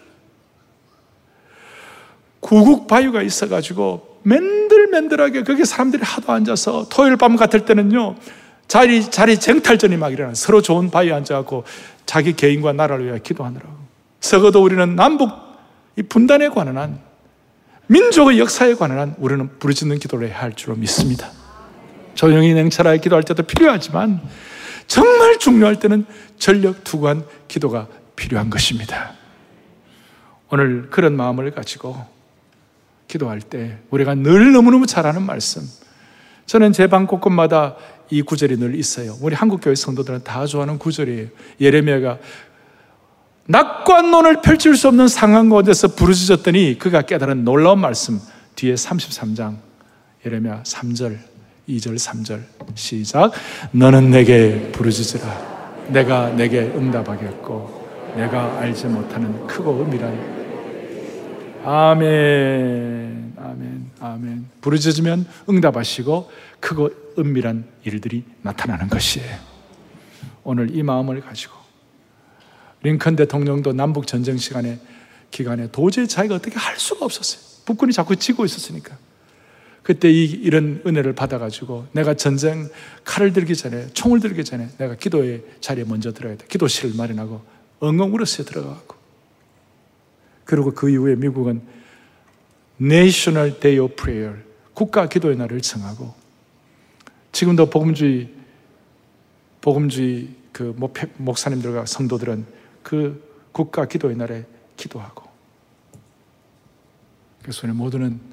구국 2.39 2.87
바위가 2.87 3.21
있어가지고 3.21 4.21
맨들맨들하게 4.23 5.43
거기 5.43 5.65
사람들이 5.65 6.01
하도 6.03 6.31
앉아서 6.31 6.87
토요일 6.89 7.17
밤 7.17 7.35
같을 7.35 7.65
때는요, 7.65 8.15
자리, 8.69 9.03
자리 9.11 9.37
쟁탈전이 9.37 9.97
막 9.97 10.13
일어나. 10.13 10.33
서로 10.33 10.61
좋은 10.61 10.89
바위에 10.89 11.11
앉아갖고 11.11 11.65
자기 12.05 12.33
개인과 12.33 12.71
나라를 12.71 13.05
위해 13.05 13.19
기도하느라고. 13.21 13.73
적어도 14.21 14.63
우리는 14.63 14.95
남북 14.95 15.31
이 15.97 16.03
분단에 16.03 16.47
관한 16.47 16.77
한 16.77 16.99
민족의 17.87 18.39
역사에 18.39 18.75
관한 18.75 18.99
한 18.99 19.15
우리는 19.17 19.49
부르짖는 19.59 19.99
기도를 19.99 20.29
해야 20.29 20.39
할 20.39 20.53
줄로 20.53 20.75
믿습니다. 20.75 21.38
조용히 22.16 22.53
냉철하게 22.53 22.99
기도할 22.99 23.24
때도 23.24 23.43
필요하지만 23.43 24.22
정말 24.88 25.38
중요할 25.39 25.78
때는 25.78 26.05
전력 26.38 26.84
투구한 26.84 27.24
기도가 27.47 27.88
필요한 28.16 28.49
것입니다. 28.49 29.14
오늘 30.49 30.89
그런 30.89 31.16
마음을 31.16 31.51
가지고 31.51 32.05
기도할 33.07 33.41
때 33.41 33.78
우리가 33.89 34.16
늘 34.16 34.51
너무너무 34.51 34.86
잘하는 34.86 35.22
말씀. 35.24 35.64
저는 36.45 36.74
제 36.74 36.88
방 36.88 37.05
곳곳마다 37.05 37.76
이 38.10 38.24
구절이 38.24 38.57
늘 38.57 38.74
있어요. 38.76 39.16
우리 39.22 39.36
한국교회 39.36 39.76
성도들은 39.76 40.24
다 40.24 40.45
좋아하는 40.47 40.80
구절이에요. 40.80 41.28
예레미야가 41.62 42.18
낙관론을 43.45 44.41
펼칠 44.41 44.76
수 44.76 44.88
없는 44.88 45.07
상황 45.07 45.49
가운데서 45.49 45.89
부르짖었더니 45.95 46.78
그가 46.80 47.03
깨달은 47.03 47.43
놀라운 47.43 47.80
말씀 47.80 48.20
뒤에 48.55 48.74
33장 48.74 49.57
예레미야 50.26 50.64
3절 50.64 51.18
2절 51.70 51.95
3절. 51.95 52.41
시작. 52.76 53.32
너는 53.72 54.09
내게 54.09 54.72
부르짖으라. 54.72 55.88
내가 55.89 56.30
내게 56.32 56.61
응답하겠고 56.61 58.13
내가 58.15 58.59
알지 58.59 58.88
못하는 58.88 59.45
크고 59.47 59.84
은밀한 59.84 60.39
아멘. 61.63 63.34
아멘. 63.38 63.91
아멘. 63.99 64.45
부르짖으면 64.61 65.28
응답하시고 65.49 66.32
크고 66.59 66.89
은밀한 67.17 67.65
일들이 67.84 68.24
나타나는 68.41 68.88
것이에요. 68.88 69.38
오늘 70.43 70.76
이 70.76 70.82
마음을 70.84 71.22
가지고 71.22 71.53
링컨 72.82 73.15
대통령도 73.15 73.74
남북 73.74 74.07
전쟁 74.07 74.38
시간에 74.38 74.80
기간에 75.32 75.70
도저히 75.72 76.07
자기가 76.07 76.36
어떻게 76.36 76.57
할 76.57 76.78
수가 76.80 77.05
없었어요. 77.05 77.63
북군이 77.65 77.91
자꾸 77.91 78.15
지고 78.15 78.45
있었으니까. 78.45 78.97
그때 79.89 80.07
이, 80.11 80.25
이런 80.25 80.83
은혜를 80.85 81.13
받아가지고 81.13 81.87
내가 81.93 82.13
전쟁 82.13 82.69
칼을 83.05 83.33
들기 83.33 83.55
전에 83.55 83.87
총을 83.87 84.19
들기 84.19 84.43
전에 84.43 84.69
내가 84.77 84.93
기도의 84.93 85.43
자리에 85.61 85.83
먼저 85.83 86.13
들어야 86.13 86.37
돼. 86.37 86.45
기도실을 86.47 86.95
마련하고 86.95 87.41
엉엉 87.79 88.13
울었어요. 88.13 88.45
들어가고. 88.45 88.95
그리고 90.45 90.75
그 90.75 90.91
이후에 90.91 91.15
미국은 91.15 91.63
National 92.79 93.59
Day 93.59 93.79
of 93.79 93.95
Prayer 93.95 94.43
국가 94.75 95.09
기도의 95.09 95.37
날을 95.37 95.59
정하고 95.61 96.13
지금도 97.31 97.71
복음주의 97.71 98.29
복음주의 99.59 100.29
그 100.51 100.75
목사님들과 101.17 101.87
성도들은 101.87 102.45
그 102.83 103.27
국가 103.51 103.87
기도의 103.87 104.17
날에 104.17 104.45
기도하고 104.77 105.27
그래서 107.41 107.61
우리 107.65 107.73
모두는 107.73 108.28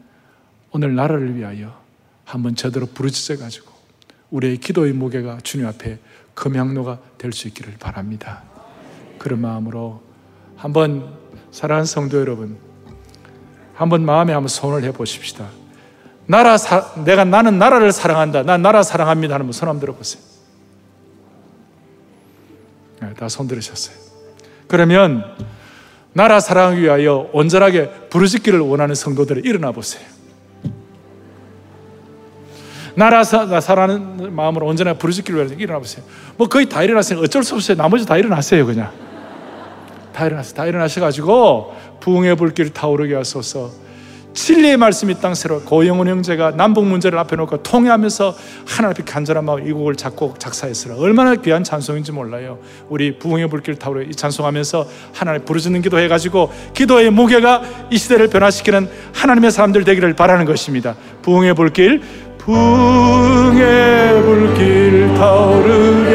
오늘 0.76 0.94
나라를 0.94 1.36
위하여 1.36 1.74
한번 2.26 2.54
제대로 2.54 2.84
부르짖어 2.84 3.38
가지고 3.38 3.72
우리의 4.30 4.58
기도의 4.58 4.92
무게가 4.92 5.38
주님 5.42 5.66
앞에 5.66 5.98
금향로가 6.34 6.98
될 7.16 7.32
수 7.32 7.48
있기를 7.48 7.76
바랍니다. 7.80 8.42
그런 9.18 9.40
마음으로 9.40 10.02
한번 10.54 11.14
사랑하는 11.50 11.86
성도 11.86 12.20
여러분 12.20 12.58
한번 13.72 14.04
마음에 14.04 14.34
한번 14.34 14.48
손을 14.48 14.84
해 14.84 14.92
보십시다. 14.92 15.48
나라 16.26 16.58
사, 16.58 16.92
내가 17.04 17.24
나는 17.24 17.58
나라를 17.58 17.90
사랑한다. 17.90 18.42
난 18.42 18.60
나라 18.60 18.82
사랑합니다. 18.82 19.34
하는 19.36 19.50
손 19.52 19.70
한번 19.70 19.80
들어보세요. 19.80 20.22
네, 23.00 23.14
다손 23.14 23.48
들으셨어요. 23.48 23.96
그러면 24.66 25.24
나라 26.12 26.38
사랑을 26.38 26.82
위하여 26.82 27.30
온전하게 27.32 28.08
부르짖기를 28.10 28.60
원하는 28.60 28.94
성도들을 28.94 29.46
일어나 29.46 29.72
보세요. 29.72 30.15
나라 32.96 33.22
사랑하는 33.24 34.34
마음으로 34.34 34.66
온전하게 34.66 34.98
부르짖기를 34.98 35.38
위하여 35.38 35.58
일어나 35.58 35.78
보세요. 35.78 36.04
뭐 36.36 36.48
거의 36.48 36.66
다 36.66 36.82
일어났어요. 36.82 37.20
어쩔 37.20 37.44
수 37.44 37.54
없어요. 37.54 37.76
나머지 37.76 38.06
다 38.06 38.16
일어났어요, 38.16 38.64
그냥. 38.64 38.90
다 40.14 40.26
일어났어요. 40.26 40.54
다 40.54 40.64
일어나셔가지고 40.64 41.74
부흥의 42.00 42.36
불길 42.36 42.70
타오르게 42.70 43.14
하소서. 43.14 43.86
진리의 44.36 44.76
말씀이 44.76 45.14
땅새로 45.14 45.62
고영훈 45.62 46.08
형제가 46.08 46.52
남북 46.52 46.86
문제를 46.86 47.18
앞에 47.18 47.36
놓고 47.36 47.62
통회하면서 47.62 48.34
하나님 48.66 48.90
앞에 48.90 49.02
간절한 49.04 49.44
마음 49.44 49.66
이 49.66 49.72
곡을 49.72 49.96
작곡 49.96 50.38
작사했으라 50.38 50.96
얼마나 50.98 51.34
귀한 51.36 51.64
찬송인지 51.64 52.12
몰라요 52.12 52.58
우리 52.90 53.18
부흥의 53.18 53.48
불길 53.48 53.76
타오르 53.76 54.04
이 54.04 54.12
찬송하면서 54.12 54.86
하나님 55.14 55.44
부르짖는 55.46 55.80
기도 55.80 55.98
해가지고 55.98 56.52
기도의 56.74 57.10
무게가 57.10 57.62
이 57.90 57.96
시대를 57.96 58.28
변화시키는 58.28 58.90
하나님의 59.14 59.50
사람들 59.50 59.84
되기를 59.84 60.14
바라는 60.14 60.44
것입니다 60.44 60.96
부흥의 61.22 61.54
불길 61.54 62.02
부흥의 62.46 64.22
불길 64.22 65.14
타오르게. 65.14 66.14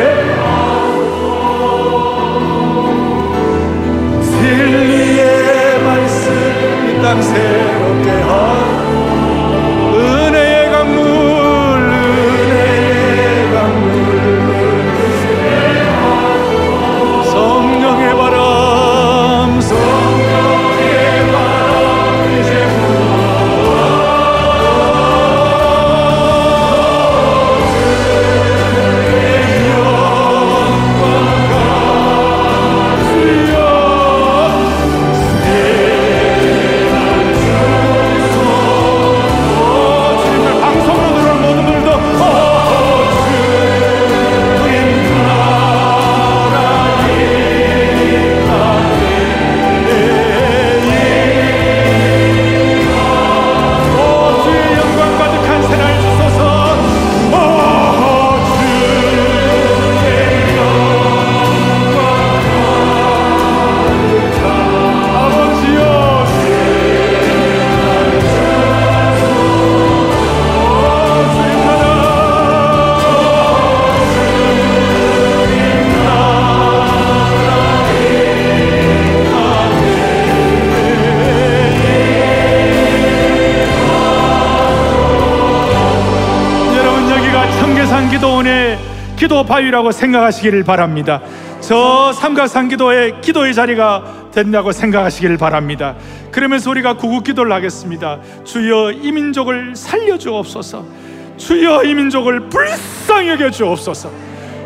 진리의 4.23 5.83
말씀 5.83 6.31
이 6.87 7.01
땅 7.01 7.21
새 7.21 7.60
바위라고 89.51 89.91
생각하시기를 89.91 90.63
바랍니다. 90.63 91.19
저 91.59 92.13
삼각산 92.13 92.69
기도의 92.69 93.53
자리가 93.53 94.29
된다고 94.31 94.71
생각하시길 94.71 95.37
바랍니다. 95.37 95.95
그러면서 96.31 96.69
우리가 96.69 96.95
구국 96.95 97.25
기도를 97.25 97.51
하겠습니다. 97.51 98.19
주여 98.45 98.93
이 98.93 99.11
민족을 99.11 99.75
살려주옵소서. 99.75 100.85
주여 101.35 101.83
이 101.83 101.93
민족을 101.93 102.47
불쌍히 102.47 103.27
여겨 103.27 103.51
주옵소서. 103.51 104.09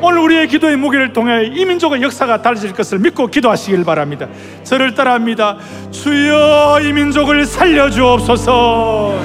오늘 0.02 0.20
우리의 0.20 0.48
기도의 0.50 0.78
무게를 0.78 1.14
통해 1.14 1.46
이 1.52 1.66
민족의 1.66 2.04
역사가 2.04 2.44
달라질 2.44 2.72
것을 2.72 3.00
믿고 3.00 3.26
기도하시길 3.26 3.84
바랍니다. 3.86 4.28
저를 4.64 4.94
따라합니다. 4.94 5.58
주여 5.90 6.80
이 6.84 6.94
민족을 6.94 7.46
살려주옵소서. 7.48 9.16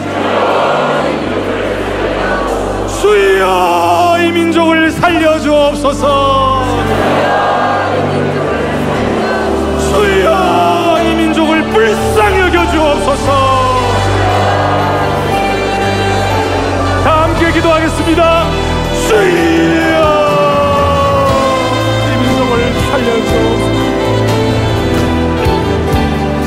주여 3.03 3.90
이 4.21 4.33
민족을 4.33 4.91
살려주옵소서. 4.91 6.65
주여 9.91 10.99
이 11.03 11.15
민족을 11.15 11.63
불쌍히 11.71 12.41
여겨주옵소서. 12.41 13.33
다 17.05 17.23
함께 17.23 17.53
기도하겠습니다. 17.53 18.45
주여. 19.09 20.21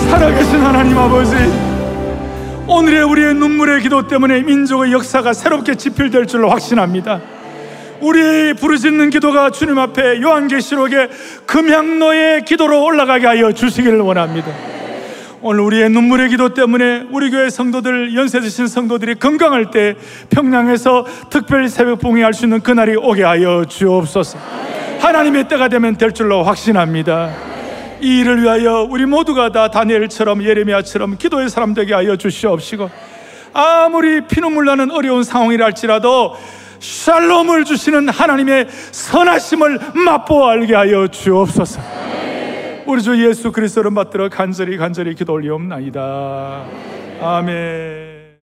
살아계신 0.09 0.61
하나님 0.61 0.97
아버지 0.97 1.35
오늘의 2.67 3.03
우리의 3.03 3.33
눈물의 3.33 3.81
기도 3.81 4.07
때문에 4.07 4.41
민족의 4.41 4.93
역사가 4.93 5.33
새롭게 5.33 5.75
지필될 5.75 6.27
줄로 6.27 6.49
확신합니다 6.49 7.19
우리 8.03 8.53
부르짖는 8.53 9.11
기도가 9.11 9.49
주님 9.49 9.79
앞에 9.79 10.21
요한계시록의 10.21 11.09
금향로의 11.45 12.43
기도로 12.43 12.83
올라가게 12.83 13.25
하여 13.25 13.53
주시기를 13.53 14.01
원합니다. 14.01 14.51
오늘 15.41 15.61
우리의 15.61 15.89
눈물의 15.89 16.27
기도 16.27 16.53
때문에 16.53 17.07
우리 17.11 17.31
교회 17.31 17.49
성도들 17.49 18.13
연세 18.13 18.41
드신 18.41 18.67
성도들이 18.67 19.15
건강할 19.15 19.71
때 19.71 19.95
평양에서 20.29 21.05
특별 21.29 21.69
새벽 21.69 21.99
봉회할 21.99 22.33
수 22.33 22.43
있는 22.43 22.59
그날이 22.59 22.97
오게 22.97 23.23
하여 23.23 23.63
주옵소서. 23.63 24.37
하나님의 24.99 25.47
때가 25.47 25.69
되면 25.69 25.95
될 25.95 26.11
줄로 26.11 26.43
확신합니다. 26.43 27.33
이 28.01 28.19
일을 28.19 28.43
위하여 28.43 28.85
우리 28.89 29.05
모두가 29.05 29.53
다 29.53 29.69
다니엘처럼 29.69 30.43
예레미야처럼 30.43 31.17
기도의 31.17 31.47
사람 31.47 31.73
되게 31.73 31.93
하여 31.93 32.17
주시옵시고 32.17 32.89
아무리 33.53 34.27
피눈물 34.27 34.65
나는 34.65 34.91
어려운 34.91 35.23
상황이라 35.23 35.63
할지라도 35.63 36.35
샬롬을 36.83 37.63
주시는 37.63 38.09
하나님의 38.09 38.67
선하심을 38.91 39.79
맛보아 40.05 40.51
알게 40.51 40.75
하여 40.75 41.07
주옵소서. 41.07 41.81
우리 42.85 43.01
주 43.01 43.25
예수 43.25 43.53
그리스도를 43.53 43.93
받들어 43.93 44.27
간절히 44.27 44.75
간절히 44.75 45.15
기도 45.15 45.33
올리옵나이다. 45.33 46.65
아멘. 47.21 48.12